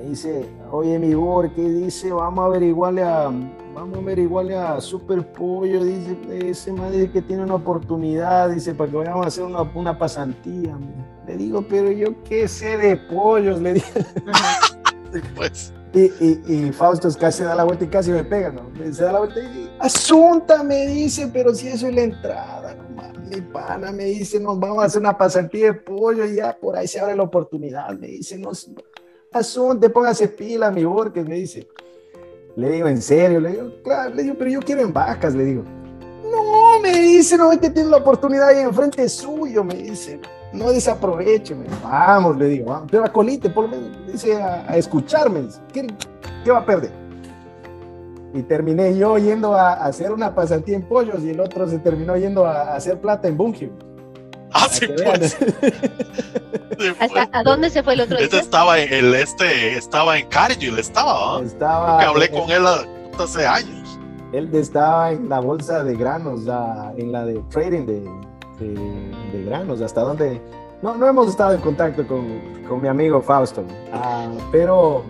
[0.00, 2.10] me dice, oye mi Bor, ¿qué dice?
[2.10, 3.30] Vamos a averiguarle a,
[3.74, 6.16] vamos a averiguarle a Super Pollo, dice,
[6.48, 9.98] ese man dice que tiene una oportunidad, dice, para que vayamos a hacer una, una
[9.98, 10.76] pasantía.
[11.26, 13.86] Le digo, pero yo qué sé de pollos, le digo.
[15.36, 15.72] pues.
[15.92, 18.70] Y, y, y, Fausto casi da la vuelta y casi me pega, ¿no?
[18.92, 22.90] Se da la vuelta y asunta, me dice, pero si eso es la entrada, no
[23.30, 26.76] mi pana, me dice, nos vamos a hacer una pasantía de pollo y ya por
[26.76, 28.50] ahí se abre la oportunidad, me dice, no,
[29.32, 31.68] asunte, póngase pila, mi Borges, me dice.
[32.56, 33.40] Le digo, ¿en serio?
[33.40, 35.64] Le digo, claro, le digo, pero yo quiero en vacas, le digo.
[36.30, 40.20] No, me dice, no, que tiene la oportunidad ahí enfrente suyo, me dice
[40.52, 45.46] no desaproveche, vamos, le digo, vamos, pero a colite, por lo menos, dice, a, escucharme,
[45.72, 45.86] ¿qué,
[46.50, 46.90] va a perder?
[48.34, 52.16] Y terminé yo yendo a, hacer una pasantía en pollos y el otro se terminó
[52.16, 53.70] yendo a, hacer plata en Bungee.
[54.52, 55.36] Ah, sí, pues.
[57.32, 58.18] ¿A dónde se fue el otro?
[58.18, 62.64] Este estaba en el este estaba en Cargill, estaba, estaba que hablé con él
[63.18, 63.98] hace años.
[64.32, 66.42] Él estaba en la bolsa de granos,
[66.96, 68.00] en la de trading de,
[68.60, 70.40] de, granos, hasta donde
[70.82, 75.04] no, no hemos estado en contacto con, con mi amigo Fausto, ah, pero,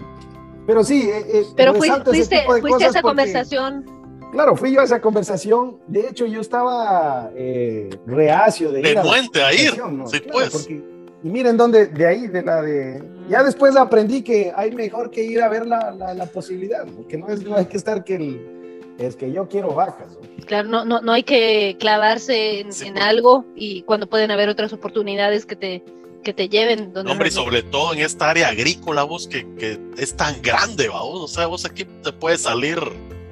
[0.66, 1.08] pero sí.
[1.10, 3.99] Eh, eh, pero fuiste, fuiste a esa conversación.
[4.32, 5.78] Claro, fui yo a esa conversación.
[5.86, 9.72] De hecho, yo estaba eh, reacio de, ir a, a ir.
[10.06, 10.68] Sí, pues.
[10.70, 13.02] y miren dónde, de ahí, de la de.
[13.28, 17.18] Ya después aprendí que hay mejor que ir a ver la, la, la posibilidad, que
[17.18, 18.60] no, es, no hay que estar que el
[19.00, 20.18] es que yo quiero vacas.
[20.46, 22.92] Claro, no, no, no hay que clavarse en, pues.
[23.00, 25.82] algo y cuando pueden haber otras oportunidades que te,
[26.22, 26.92] que te lleven.
[26.92, 30.88] Donde hombre, y sobre todo en esta área agrícola, vos que, que es tan grande,
[30.88, 32.78] vos, o sea, vos aquí te puedes salir,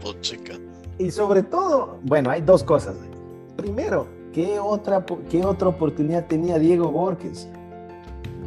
[0.04, 0.54] oh, chica.
[0.98, 2.96] Y sobre todo, bueno, hay dos cosas.
[3.56, 7.48] Primero, ¿qué otra, qué otra oportunidad tenía Diego Borges?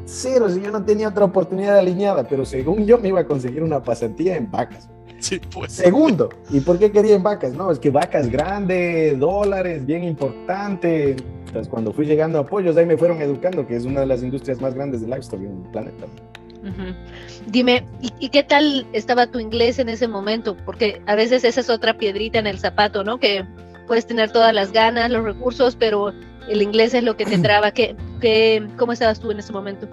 [0.06, 3.64] Cero, si yo no tenía otra oportunidad alineada, pero según yo me iba a conseguir
[3.64, 4.90] una pasantía en vacas.
[5.54, 5.72] Pues.
[5.72, 7.54] Segundo, ¿y por qué querían vacas?
[7.54, 11.16] No, es que vacas grandes, dólares, bien importante.
[11.46, 14.24] Entonces, cuando fui llegando a pollos, ahí me fueron educando, que es una de las
[14.24, 16.06] industrias más grandes de livestock en el planeta.
[17.48, 17.86] Dime,
[18.20, 20.56] ¿y, qué tal estaba tu inglés en ese momento?
[20.66, 23.20] Porque a veces esa es otra piedrita en el zapato, ¿no?
[23.20, 23.46] Que
[23.88, 26.14] puedes tener todas las ganas, los recursos, pero
[26.48, 27.72] el inglés es lo que te traba.
[27.72, 29.88] ¿Qué, qué, ¿Cómo estabas tú en ese momento?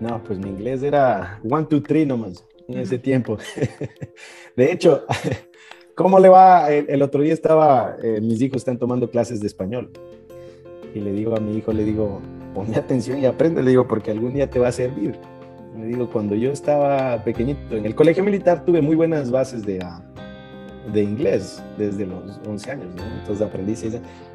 [0.00, 3.38] No, pues mi inglés era one, two, three nomás en ese tiempo.
[4.56, 5.04] De hecho,
[5.94, 6.70] ¿cómo le va?
[6.70, 9.90] El, otro día estaba, eh, mis hijos están tomando clases de español.
[10.94, 12.20] Y le digo a mi hijo, le digo,
[12.54, 15.18] ponme atención y aprende, le digo, porque algún día te va a servir.
[15.76, 19.80] Le digo, cuando yo estaba pequeñito, en el colegio militar tuve muy buenas bases de,
[19.82, 20.00] ah,
[20.92, 22.86] de inglés desde los 11 años,
[23.20, 23.74] Entonces aprendí,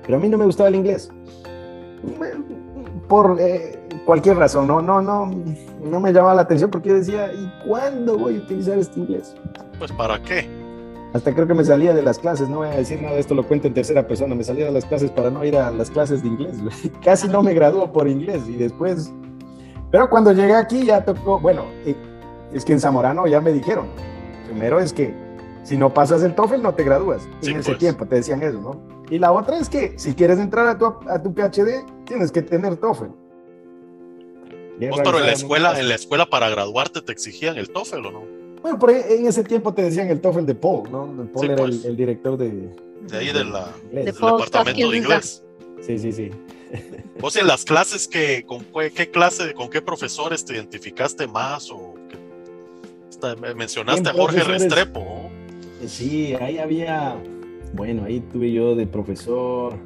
[0.05, 1.09] pero a mí no me gustaba el inglés
[3.09, 5.29] por eh, cualquier razón, no, no, no,
[5.83, 9.35] no me llamaba la atención porque yo decía, ¿y cuándo voy a utilizar este inglés?
[9.77, 10.47] Pues para qué.
[11.13, 13.43] Hasta creo que me salía de las clases, no voy a decir nada, esto lo
[13.43, 16.21] cuento en tercera persona, me salía de las clases para no ir a las clases
[16.21, 16.55] de inglés.
[17.03, 19.11] Casi no me graduó por inglés y después,
[19.91, 21.95] pero cuando llegué aquí ya tocó, bueno, eh,
[22.53, 23.87] es que en Zamorano ya me dijeron,
[24.45, 25.13] primero es que
[25.63, 27.27] si no pasas el TOEFL no te gradúas.
[27.41, 27.77] en ese pues.
[27.77, 28.81] tiempo te decían eso, ¿no?
[29.09, 32.41] Y la otra es que si quieres entrar a tu, a tu PhD, tienes que
[32.41, 33.05] tener TOEFL.
[34.79, 38.39] pero en la escuela, en la escuela para graduarte te exigían el TOEFL o no?
[38.61, 41.29] Bueno, por en ese tiempo te decían el TOEFL de Paul, ¿no?
[41.33, 41.97] Paul era el, pues.
[41.97, 42.69] director de,
[43.09, 45.43] de ahí de la, del departamento de inglés.
[45.81, 46.31] Sí, sí, sí.
[47.19, 48.65] Vos en las clases que, con
[48.95, 51.95] qué clase, con qué profesores te identificaste más o
[53.55, 55.29] mencionaste a Jorge Restrepo.
[55.85, 57.15] Sí, ahí había,
[57.73, 59.77] bueno, ahí tuve yo de profesor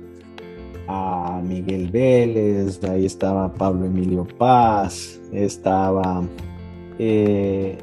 [0.87, 6.23] a Miguel Vélez, ahí estaba Pablo Emilio Paz, estaba...
[6.99, 7.77] Eh,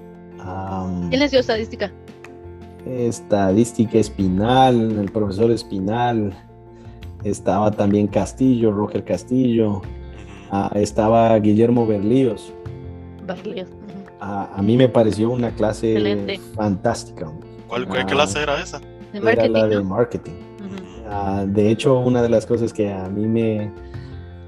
[1.09, 1.92] ¿Quién les dio estadística?
[2.86, 6.34] Estadística Espinal, el profesor Espinal,
[7.25, 9.83] estaba también Castillo, Roger Castillo,
[10.51, 12.53] ah, estaba Guillermo Berlíos.
[13.27, 13.68] Berlíos.
[14.21, 17.31] a mí me pareció una clase fantástica.
[17.68, 18.81] ¿Cuál, ¿Qué clase era esa?
[19.12, 20.33] De marketing, era la de marketing.
[21.09, 23.73] Ah, de hecho, una de las cosas que a mí me...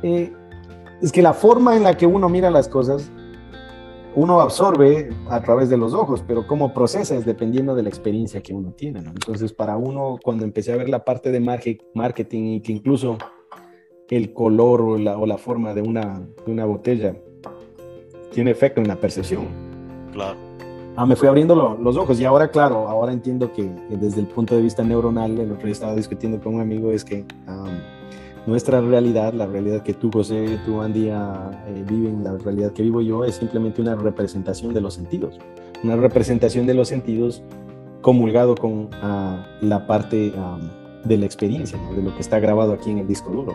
[0.03, 0.33] Eh,
[1.01, 3.11] es que la forma en la que uno mira las cosas,
[4.15, 8.43] uno absorbe a través de los ojos, pero cómo procesa es dependiendo de la experiencia
[8.43, 9.01] que uno tiene.
[9.01, 13.19] Entonces, para uno, cuando empecé a ver la parte de marketing y que incluso
[14.09, 17.17] el color o la, o la forma de una, de una botella
[18.33, 19.49] tiene efecto en la percepción.
[20.13, 20.53] Claro
[20.97, 24.55] ah, me fui abriendo los ojos y ahora, claro, ahora entiendo que, desde el punto
[24.55, 27.25] de vista neuronal, el otro día estaba discutiendo con un amigo, es que
[28.47, 33.01] nuestra realidad, la realidad que tú, José, tú, Andy, uh, viven, la realidad que vivo
[33.01, 35.39] yo, es simplemente una representación de los sentidos,
[35.85, 37.43] una representación de los sentidos
[38.03, 40.33] comulgado con ah, la parte
[41.05, 43.55] de la experiencia, de lo que está grabado aquí en el disco duro.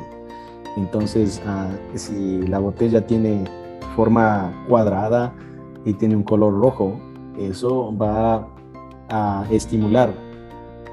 [0.77, 3.43] Entonces, ah, si la botella tiene
[3.95, 5.33] forma cuadrada
[5.85, 6.99] y tiene un color rojo,
[7.37, 8.47] eso va
[9.09, 10.13] a estimular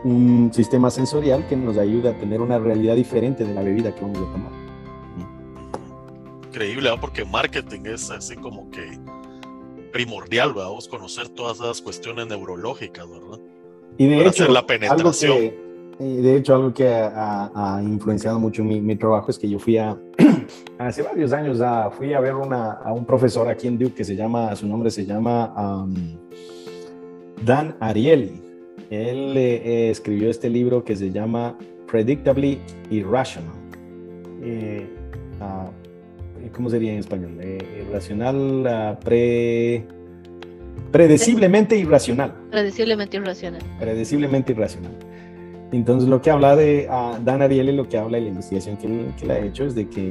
[0.05, 4.02] un sistema sensorial que nos ayude a tener una realidad diferente de la bebida que
[4.02, 4.52] vamos a tomar.
[6.48, 8.98] Increíble, porque marketing es así como que
[9.92, 13.38] primordial, vamos a conocer todas esas cuestiones neurológicas, ¿verdad?
[13.96, 15.52] Y de hecho, la penetración.
[15.98, 19.96] de hecho, algo que ha, influenciado mucho mi, trabajo es que yo fui a,
[20.78, 24.05] hace varios años, a, fui a ver una, a un profesor aquí en Duke que
[24.05, 25.86] se llama, su nombre se llama
[27.42, 28.43] Dan Ariely.
[28.95, 31.57] Él eh, escribió este libro que se llama
[31.90, 33.55] Predictably Irrational.
[34.42, 34.86] Eh,
[35.40, 35.70] ah,
[36.53, 37.38] ¿Cómo sería en español?
[37.40, 39.84] Eh, irracional, ah, pre,
[40.92, 42.34] predeciblemente irracional.
[42.51, 43.62] Predeciblemente irracional.
[43.78, 44.92] Predeciblemente irracional.
[45.72, 48.86] Entonces, lo que habla de ah, Dan Ariely, lo que habla de la investigación que
[48.86, 50.11] él, ha hecho es de que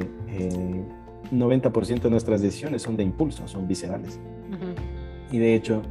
[1.32, 4.20] 90% de nuestras decisiones son de impulso, son viscerales.
[5.32, 5.82] Y de hecho,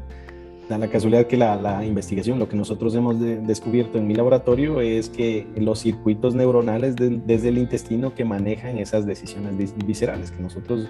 [0.79, 5.47] La casualidad que la, investigación, lo que nosotros hemos descubierto en mi laboratorio es que
[5.57, 9.55] los circuitos neuronales desde el intestino que manejan esas decisiones
[9.87, 10.89] viscerales, que nosotros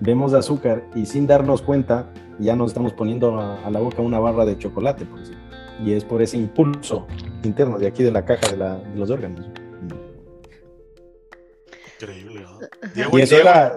[0.00, 4.44] vemos azúcar y sin darnos cuenta ya nos estamos poniendo a, la boca una barra
[4.46, 5.20] de chocolate, por
[5.84, 7.06] Y es por ese impulso
[7.44, 9.46] interno de aquí de la caja de los órganos.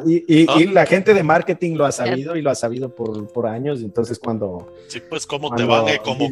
[0.06, 3.82] Y, la gente de marketing lo ha sabido y lo ha sabido por, por años.
[3.82, 4.74] Entonces, cuando.
[4.88, 6.30] Sí, pues, te van eh, como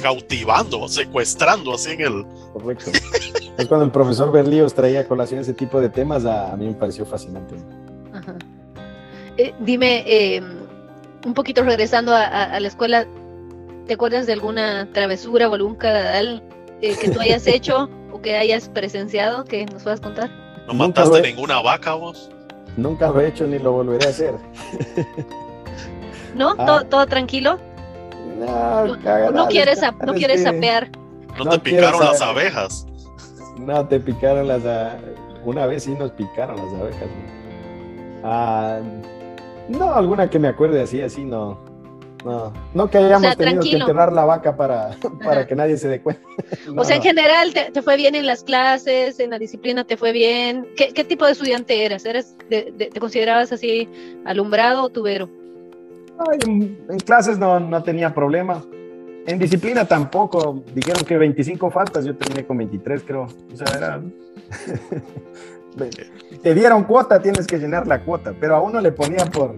[0.00, 2.26] cautivando, secuestrando así en el.
[2.52, 2.90] Correcto.
[3.58, 6.74] es cuando el profesor Berlíos traía a colación ese tipo de temas, a, mí me
[6.74, 7.56] pareció fascinante.
[9.36, 10.44] Eh, dime, em,
[11.26, 13.06] un poquito regresando a, la escuela,
[13.86, 16.42] ¿te acuerdas de alguna travesura o algún cadal
[16.80, 20.41] eh, que tú hayas hecho o que hayas presenciado que nos puedas contar?
[20.66, 22.30] ¿No mataste ninguna vaca vos?
[22.76, 24.34] Nunca lo he hecho ni lo volveré a hacer.
[26.34, 26.54] ¿No?
[26.58, 26.82] Ah.
[26.88, 27.58] ¿Todo, tranquilo?
[28.38, 28.96] No,
[29.30, 30.90] no, quieres, no quieres sapear.
[31.38, 32.86] ¿No, te picaron las abejas?
[33.58, 34.62] No, te picaron las...
[35.44, 37.08] Una vez sí nos picaron las abejas.
[38.24, 38.78] Ah,
[39.68, 41.58] no, alguna que me acuerde así, así no.
[42.24, 44.90] No, no que hayamos tenido que enterrar la vaca para,
[45.24, 46.22] para que nadie se dé cuenta.
[46.76, 50.12] o sea, en general, te, fue bien en las clases, en la disciplina te fue
[50.12, 50.66] bien?
[50.76, 52.04] ¿Qué, qué tipo de estudiante eras?
[52.04, 53.88] ¿Eres ¿Te considerabas así
[54.24, 55.28] alumbrado o tubero?
[56.40, 58.64] en, clases no, no tenía problemas.
[59.26, 60.62] En disciplina tampoco.
[60.74, 63.22] Dijeron que 25 faltas, yo terminé con 23, creo.
[63.52, 64.00] O sea, era...
[66.42, 69.54] te dieron cuota, tienes que llenar la cuota, pero a uno le ponían por...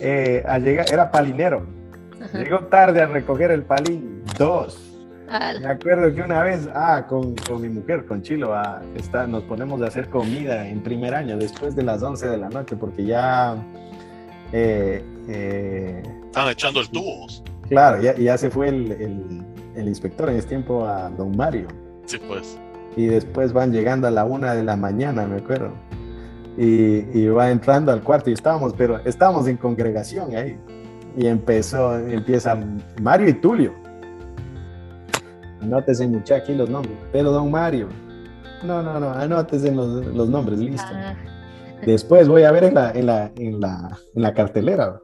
[0.00, 1.81] Eh, a llegar, era palinero
[2.34, 4.92] Llegó tarde a recoger el palín, dos.
[5.60, 9.42] Me acuerdo que una vez, ah, con, con mi mujer, con Chilo, ah, está, nos
[9.44, 13.04] ponemos a hacer comida en primer año, después de las 11 de la noche, porque
[13.04, 13.56] ya...
[14.52, 17.26] Eh, eh, Están echando el tubo.
[17.68, 19.42] Claro, ya, ya se fue el, el,
[19.74, 21.68] el, inspector en ese tiempo a don Mario.
[22.04, 22.58] Sí, pues.
[22.94, 25.72] Y después van llegando a la una de la mañana, me acuerdo.
[26.58, 30.58] Y, y va entrando al cuarto y estábamos, pero estábamos en congregación ahí
[31.16, 32.58] y empezó, empieza
[33.00, 33.72] Mario y Tulio.
[35.60, 36.96] Anótese mucha aquí los nombres.
[37.12, 37.88] Pero don Mario.
[38.64, 40.92] No, no, no, anótese los, los nombres, listo.
[40.92, 41.14] Ah.
[41.84, 45.00] Después voy a ver en la, en la, en la, en la cartelera.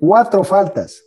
[0.00, 1.04] Cuatro faltas.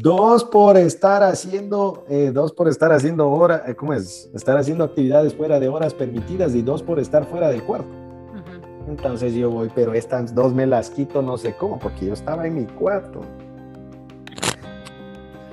[0.00, 4.30] Dos por estar haciendo, eh, dos por estar haciendo horas, eh, ¿cómo es?
[4.34, 7.88] Estar haciendo actividades fuera de horas permitidas y dos por estar fuera del cuarto.
[8.88, 12.46] Entonces yo voy, pero estas dos me las quito no sé cómo, porque yo estaba
[12.46, 13.20] en mi cuarto.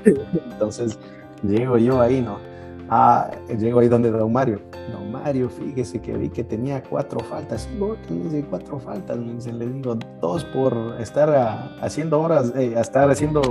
[0.06, 0.98] Entonces
[1.44, 2.38] llego yo ahí, ¿no?
[2.90, 4.62] Ah, llego ahí donde don Mario.
[4.92, 7.68] Don Mario, fíjese que vi que tenía cuatro faltas.
[7.80, 9.18] ¿Por qué dice cuatro faltas?
[9.18, 13.42] Me le digo, dos por estar ah, haciendo horas, eh, estar haciendo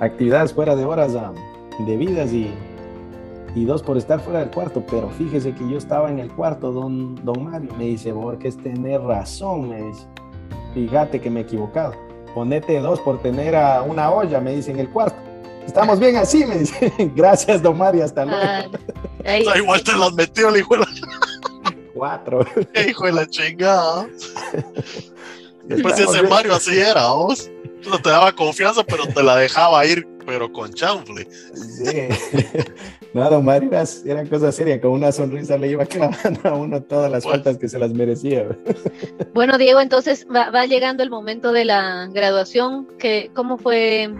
[0.00, 1.32] actividades fuera de horas ah,
[1.86, 2.50] debidas y,
[3.54, 4.84] y dos por estar fuera del cuarto.
[4.88, 7.70] Pero fíjese que yo estaba en el cuarto, don, don Mario.
[7.76, 10.06] Me dice, porque es tener razón, me dice.
[10.74, 11.94] Fíjate que me he equivocado.
[12.34, 15.16] Ponete dos por tener a una olla, me dice, en el cuarto.
[15.66, 16.92] Estamos bien así, me dice.
[17.14, 18.78] Gracias, don Mario, hasta luego.
[19.24, 20.86] Ah, igual te las metió el hijo de la...
[21.94, 22.44] Cuatro.
[22.88, 24.08] hijo de la chingada.
[25.64, 27.50] Después ese Mario así era, vos.
[27.88, 31.26] No te daba confianza, pero te la dejaba ir, pero con chanfle.
[31.30, 32.08] Sí.
[33.14, 36.82] No, don Mario era, era, cosa seria, con una sonrisa le iba clavando a uno
[36.82, 38.48] todas las faltas que se las merecía.
[39.34, 42.86] Bueno, Diego, entonces va, llegando el momento de la graduación.
[42.98, 44.10] ¿Qué, ¿Cómo fue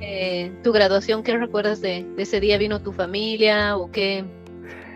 [0.00, 1.22] eh, tu graduación?
[1.22, 2.56] ¿Qué recuerdas de, ese día?
[2.56, 4.24] ¿Vino tu familia o qué?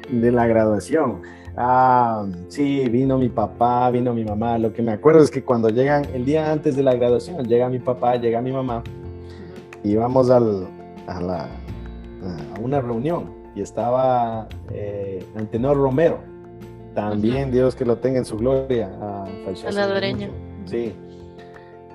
[0.09, 1.21] De la graduación.
[1.59, 4.57] Ah, sí, vino mi papá, vino mi mamá.
[4.57, 7.69] Lo que me acuerdo es que cuando llegan, el día antes de la graduación, llega
[7.69, 8.83] mi papá, llega mi mamá
[9.83, 10.68] y vamos al,
[11.07, 16.18] a, la, a una reunión y estaba eh, Antenor Romero,
[16.95, 18.91] también Dios que lo tenga en su gloria.
[19.55, 20.29] Salvadoreño.
[20.66, 20.95] Sí.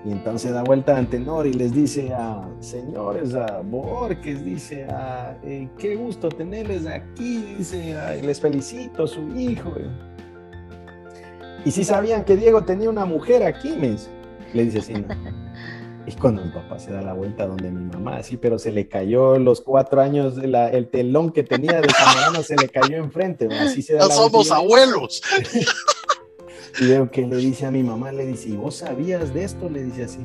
[0.04, 5.38] Y entonces da vuelta a Antenor y les dice a señores, a Borges, dice, a,
[5.44, 9.72] eh, qué gusto tenerles aquí, dice, les felicito, su hijo.
[11.64, 13.96] Y si sabían que Diego tenía una mujer aquí, me
[14.54, 14.94] le dice así.
[16.08, 18.88] Y cuando mi papá se da la vuelta donde mi mamá, sí, pero se le
[18.88, 23.82] cayó los cuatro años, el telón que tenía de Zamorano se le cayó enfrente, así
[23.82, 25.22] se da no somos abuelos.
[26.80, 29.70] Y veo que le dice a mi mamá, le dice, ¿y vos sabías de esto?
[29.70, 30.20] Le dice así.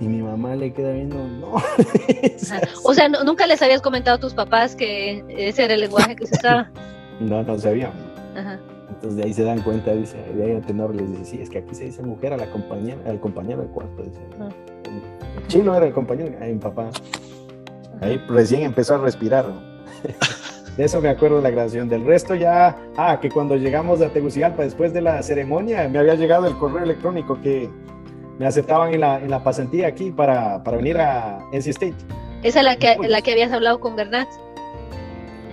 [0.00, 1.54] Y mi mamá le queda viendo, no.
[2.84, 6.26] o sea, ¿nunca les habías comentado a tus papás que ese era el lenguaje que
[6.26, 6.70] se usaba?
[7.20, 7.92] No, no sabían.
[9.00, 11.48] Entonces de ahí se dan cuenta, dice, de ahí a tenor les dice, sí, es
[11.48, 14.02] que aquí se dice mujer a la compañera, al compañero del cuarto.
[14.02, 14.20] Dice.
[15.46, 16.90] Chino era el compañero, ay, mi papá.
[18.02, 19.46] Ahí recién empezó a respirar.
[20.76, 21.88] De eso me acuerdo de la grabación.
[21.88, 26.14] Del resto ya, ah, que cuando llegamos a Tegucigalpa después de la ceremonia, me había
[26.14, 27.70] llegado el correo electrónico que
[28.38, 31.94] me aceptaban en la, en la pasantía aquí para, para venir a NC State.
[32.42, 34.28] ¿Esa es la que, la que habías hablado con Bernat?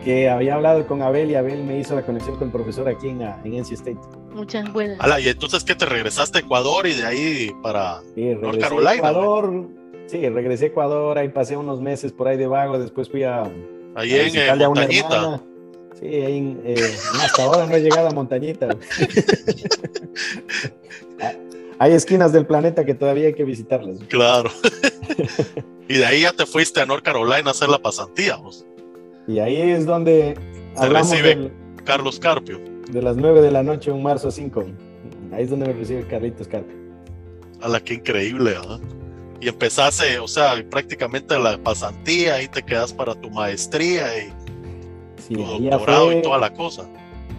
[0.07, 3.09] Que había hablado con Abel y Abel me hizo la conexión con el profesor aquí
[3.09, 3.99] en, en NC State.
[4.33, 4.97] Muchas buenas.
[5.19, 8.93] y entonces que te regresaste a Ecuador y de ahí para North Carolina.
[8.93, 9.67] Ecuador,
[10.05, 13.51] sí, regresé a Ecuador, ahí pasé unos meses por ahí de vago, después fui a.
[13.95, 15.41] Ahí en eh, Montañita.
[15.99, 18.69] Sí, ahí, eh, hasta ahora no he llegado a Montañita.
[21.79, 23.97] hay esquinas del planeta que todavía hay que visitarlas.
[24.07, 24.51] Claro.
[25.89, 28.37] y de ahí ya te fuiste a North Carolina a hacer la pasantía.
[28.37, 28.65] Vos.
[29.27, 30.37] Y ahí es donde.
[30.79, 31.51] Te recibe
[31.83, 32.59] Carlos Carpio
[32.91, 34.65] de las 9 de la noche, un marzo 5.
[35.33, 36.73] Ahí es donde me recibe Carlitos Carpe.
[37.61, 38.79] A la que increíble, ¿ah?
[39.39, 44.33] Y empezaste, o sea, prácticamente la pasantía, y te quedas para tu maestría y
[45.17, 46.87] sí, tu doctorado y toda la cosa.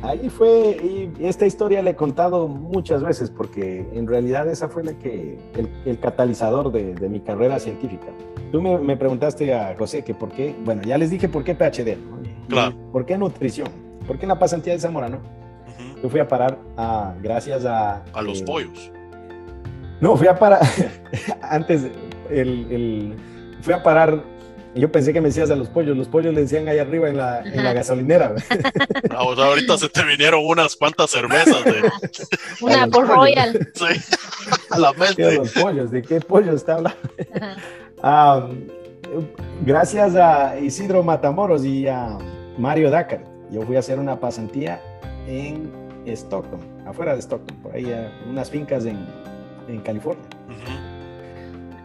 [0.03, 0.77] Ahí fue,
[1.19, 5.39] y esta historia le he contado muchas veces, porque en realidad esa fue la que,
[5.85, 8.07] el, catalizador de, de, mi carrera científica.
[8.51, 11.55] Tú me, me, preguntaste a José que por qué, bueno, ya les dije por qué
[11.55, 12.19] PhD, ¿no?
[12.49, 12.75] Claro.
[12.93, 13.69] ¿Por qué nutrición?
[14.07, 15.19] ¿Por qué en la pasantía de Zamora, no?
[16.03, 18.03] Yo fui a parar a, gracias a...
[18.13, 18.91] A los eh, pollos.
[20.01, 20.61] No, fui a parar,
[21.43, 21.91] antes,
[22.31, 23.17] el, el,
[23.61, 24.23] fui a parar,
[24.75, 27.17] yo pensé que me decías a los pollos, los pollos le decían ahí arriba en
[27.17, 28.35] la, en la gasolinera.
[29.11, 31.65] No, o sea, ahorita se te vinieron unas cuantas cervezas.
[31.65, 31.91] De...
[32.61, 33.69] Una por Royal.
[33.75, 34.17] Sí,
[34.71, 35.35] a la mente.
[35.35, 36.99] los pollos, ¿de qué pollos está hablando?
[38.03, 38.47] Ah,
[39.65, 42.19] gracias a Isidro Matamoros y a
[42.57, 44.81] Mario Dakar, yo fui a hacer una pasantía
[45.27, 45.71] en
[46.07, 47.93] Stockton, afuera de Stockton, por ahí,
[48.29, 48.99] unas fincas en,
[49.69, 50.25] en California.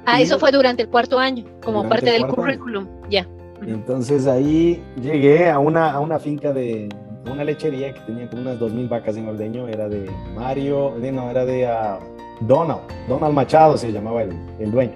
[0.06, 3.28] Ah, eso fue durante el cuarto año, como parte del currículum, ya.
[3.66, 6.90] Entonces ahí llegué a una, a una finca de
[7.32, 11.46] una lechería que tenía como unas 2.000 vacas en ordeño, era de Mario, no, era
[11.46, 14.94] de uh, Donald, Donald Machado se llamaba el, el dueño.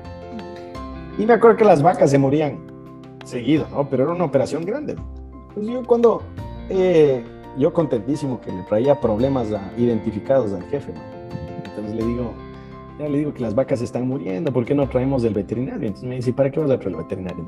[1.17, 2.59] Y me acuerdo que las vacas se morían
[3.23, 3.89] seguido, ¿no?
[3.89, 4.95] Pero era una operación grande.
[5.53, 6.21] Pues yo cuando
[6.69, 7.23] eh,
[7.57, 9.47] yo contentísimo que le traía problemas
[9.77, 10.93] identificados al jefe.
[11.65, 12.33] Entonces le digo,
[12.99, 15.87] Ya le digo que las vacas están muriendo, ¿por qué no traemos del veterinario?
[15.87, 17.45] Entonces me dice, ¿para qué vas a traer el veterinario?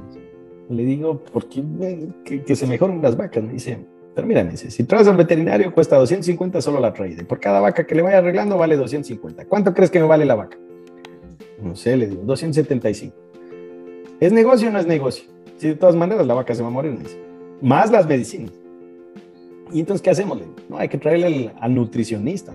[0.69, 1.63] Le digo, porque
[2.23, 3.43] que, que se mejoren las vacas.
[3.43, 3.79] Me dice,
[4.13, 7.23] pero mira, me dice, si traes al veterinario cuesta 250 solo la traída.
[7.23, 9.45] Por cada vaca que le vaya arreglando vale 250.
[9.45, 10.57] ¿Cuánto crees que me vale la vaca?
[11.61, 13.15] No sé, le digo, 275.
[14.19, 15.25] ¿Es negocio o no es negocio?
[15.57, 17.17] Si de todas maneras la vaca se va a morir, me dice.
[17.61, 18.51] Más las medicinas.
[19.71, 20.39] ¿Y entonces qué hacemos?
[20.67, 22.53] No, hay que traerle al, nutricionista,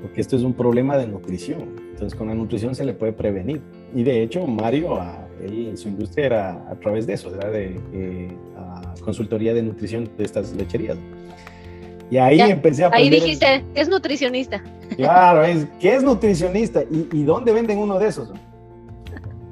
[0.00, 1.89] porque esto es un problema de nutrición.
[2.00, 3.60] Entonces con la nutrición se le puede prevenir.
[3.94, 7.78] Y de hecho, Mario, a, él, su industria era a través de eso, era de
[7.92, 8.32] eh,
[9.04, 10.96] consultoría de nutrición de estas lecherías.
[12.10, 13.12] Y ahí empecé a aprender.
[13.12, 14.64] Ahí dijiste, es nutricionista.
[14.96, 16.82] Claro, es, ¿qué es nutricionista?
[16.90, 18.32] ¿Y, dónde venden uno de esos?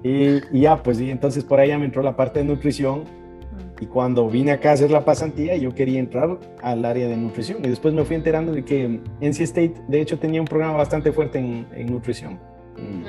[0.02, 3.04] Y, y, ya, pues, y entonces por ahí ya me entró la parte de nutrición
[3.80, 7.64] y cuando vine acá a hacer la pasantía, yo quería entrar al área de nutrición.
[7.64, 11.12] Y después me fui enterando de que NC State, de hecho, tenía un programa bastante
[11.12, 12.40] fuerte en, nutrición.
[12.76, 13.04] Mm.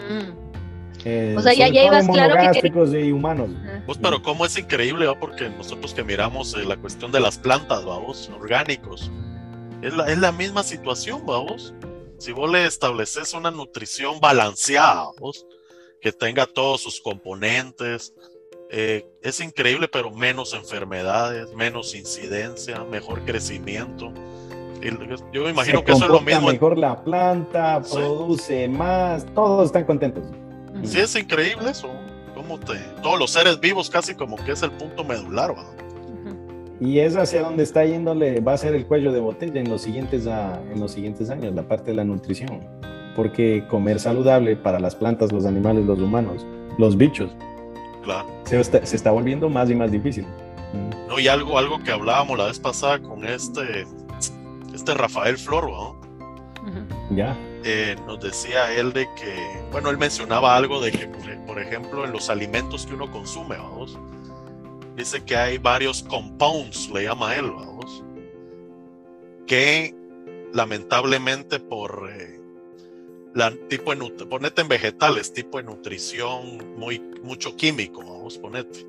[1.06, 3.50] Eh, o sea, ya, ya ibas claro que y humanos.
[3.86, 5.18] Pues, pero cómo es increíble, ¿va?
[5.18, 9.10] porque nosotros que miramos eh, la cuestión de las plantas, vamos, orgánicos,
[9.82, 11.74] es la, es la misma situación, vamos.
[12.18, 15.48] Si vos le estableces una nutrición balanceada, vos,
[16.02, 18.14] que tenga todos sus componentes,
[18.72, 24.14] eh, es increíble, pero menos enfermedades, menos incidencia, mejor crecimiento.
[25.34, 26.48] Yo me imagino que eso es lo mismo.
[26.48, 30.24] Mejor la planta, produce más, todos están contentos.
[30.84, 31.90] Sí, es increíble eso.
[32.36, 35.54] Como te, todos los seres vivos casi como que es el punto medular.
[36.80, 39.82] Y es hacia donde está yéndole, va a ser el cuello de botella en los
[39.82, 42.62] siguientes, en los siguientes años, la parte de la nutrición.
[43.16, 46.46] Porque comer saludable para las plantas, los animales, los humanos,
[46.78, 47.32] los bichos,
[48.46, 50.26] se está, volviendo más y más difícil.
[51.08, 53.88] No, y algo, algo que hablábamos la vez pasada con este,
[54.74, 55.96] este Rafael Flor, ¿no?
[57.12, 57.36] Ya.
[57.64, 59.36] Eh, nos decía él de que,
[59.72, 61.08] bueno, él mencionaba algo de que,
[61.46, 63.98] por ejemplo, en los alimentos que uno consume, vamos,
[64.96, 68.04] dice que hay varios compounds, le llama él, vamos,
[69.48, 69.96] que
[70.54, 72.39] lamentablemente por eh,
[73.34, 78.86] la tipo de ponete en vegetales, tipo de nutrición, muy, mucho químico, vamos, ponete.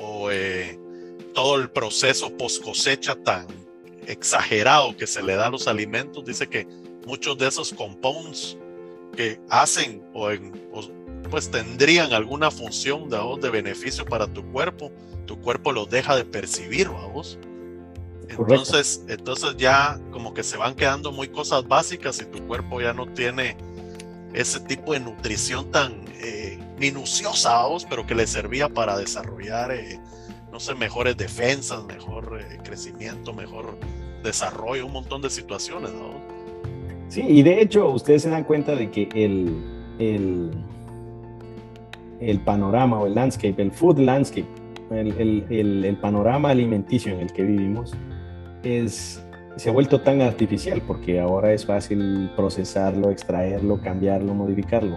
[0.00, 0.78] O eh,
[1.34, 3.46] todo el proceso post cosecha tan
[4.06, 6.66] exagerado que se le da a los alimentos, dice que
[7.06, 8.56] muchos de esos compounds
[9.16, 10.28] que hacen o,
[11.30, 14.90] pues tendrían alguna función de, de beneficio para tu cuerpo,
[15.26, 17.38] tu cuerpo los deja de percibir, vamos.
[18.28, 22.92] Entonces, entonces ya como que se van quedando muy cosas básicas y tu cuerpo ya
[22.92, 23.56] no tiene
[24.34, 29.98] ese tipo de nutrición tan eh, minuciosa, pero que le servía para desarrollar, eh,
[30.52, 33.78] no sé, mejores defensas, mejor eh, crecimiento, mejor
[34.22, 35.90] desarrollo, un montón de situaciones.
[37.08, 39.62] Sí, y de hecho ustedes se dan cuenta de que el,
[40.00, 40.50] el,
[42.20, 44.48] el panorama o el landscape, el food landscape,
[44.90, 47.94] el, el, el panorama alimenticio en el que vivimos
[48.64, 49.24] es
[49.56, 54.96] se ha vuelto tan artificial porque ahora es fácil procesarlo, extraerlo, cambiarlo, modificarlo.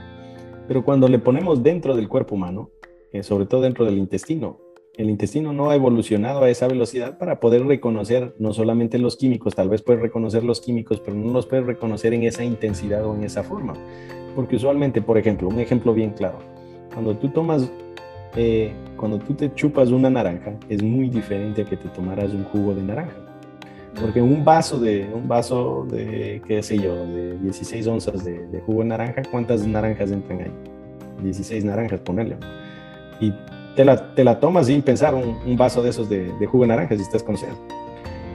[0.68, 2.72] Pero cuando le ponemos dentro del cuerpo humano,
[3.14, 4.60] eh, sobre todo dentro del intestino,
[4.98, 9.54] el intestino no ha evolucionado a esa velocidad para poder reconocer no solamente los químicos,
[9.54, 13.16] tal vez puede reconocer los químicos, pero no los puede reconocer en esa intensidad o
[13.16, 13.74] en esa forma.
[14.36, 16.40] Porque usualmente, por ejemplo, un ejemplo bien claro,
[16.92, 17.72] cuando tú tomas,
[18.36, 22.44] eh, cuando tú te chupas una naranja, es muy diferente a que te tomaras un
[22.46, 23.27] jugo de naranja.
[24.00, 28.82] Porque un vaso de, un vaso de, qué sé yo, de 16 onzas de, jugo
[28.82, 30.52] de naranja, ¿cuántas naranjas entran ahí?
[31.24, 32.38] 16 naranjas, ponerle.
[33.20, 33.34] Y
[33.76, 36.96] te la, te la tomas sin pensar un, vaso de esos de, jugo de naranja
[36.96, 37.50] si estás con sed.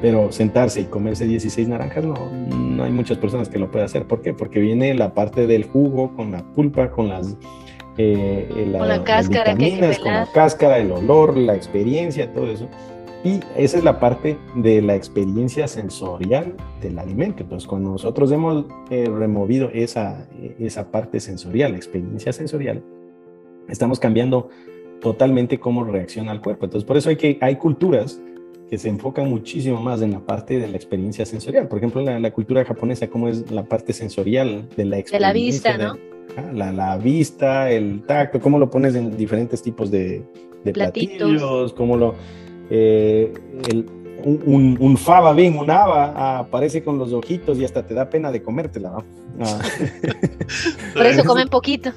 [0.01, 2.15] Pero sentarse y comerse 16 naranjas, no,
[2.51, 4.05] no hay muchas personas que lo puedan hacer.
[4.05, 4.35] ¿Por qué?
[4.35, 7.37] Porque viene la parte del jugo con la pulpa, con las
[7.99, 12.69] eh, la, con la cáscara, con la cáscara, el olor, la experiencia, todo eso.
[13.25, 17.45] Y esa es la parte de la experiencia sensorial del alimento.
[17.45, 22.83] Entonces, cuando nosotros hemos eh, removido esa, esa parte sensorial, la experiencia sensorial,
[23.69, 24.49] estamos cambiando
[25.01, 26.65] totalmente cómo reacciona el cuerpo.
[26.65, 28.21] Entonces, por eso hay, que, hay culturas
[28.69, 31.69] que se enfocan muchísimo más en la parte de la experiencia sensorial.
[31.69, 35.19] Por ejemplo, la, la cultura japonesa, cómo es la parte sensorial de la experiencia.
[35.19, 35.97] De la vista, ¿no?
[36.53, 40.25] la, la, vista, el tacto, cómo lo pones en diferentes tipos de,
[40.65, 42.15] de platillos, cómo lo
[42.71, 43.33] eh,
[44.25, 48.31] un, un, fava bien, un haba, aparece con los ojitos y hasta te da pena
[48.31, 49.03] de comértela.
[49.41, 49.59] Ah.
[50.95, 51.91] Por eso comen poquito.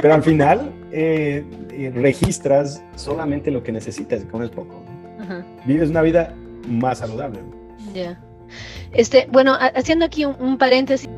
[0.00, 4.82] pero al final eh, eh, registras solamente lo que necesitas y comes poco.
[5.66, 6.34] Vives una vida
[6.66, 7.40] más saludable.
[7.94, 8.18] Ya.
[8.92, 11.08] Este, bueno, haciendo aquí un paréntesis.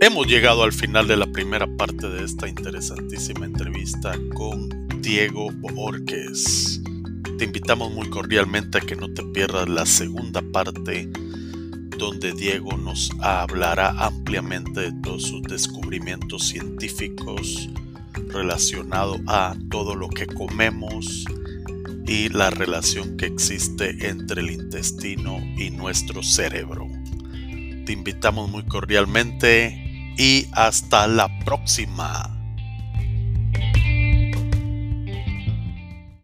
[0.00, 4.68] Hemos llegado al final de la primera parte de esta interesantísima entrevista con
[5.00, 6.80] Diego Borges.
[7.36, 11.08] Te invitamos muy cordialmente a que no te pierdas la segunda parte
[11.98, 17.68] donde Diego nos hablará ampliamente de todos sus descubrimientos científicos
[18.28, 21.24] relacionados a todo lo que comemos
[22.06, 26.86] y la relación que existe entre el intestino y nuestro cerebro.
[27.84, 29.87] Te invitamos muy cordialmente
[30.18, 32.37] y hasta la próxima.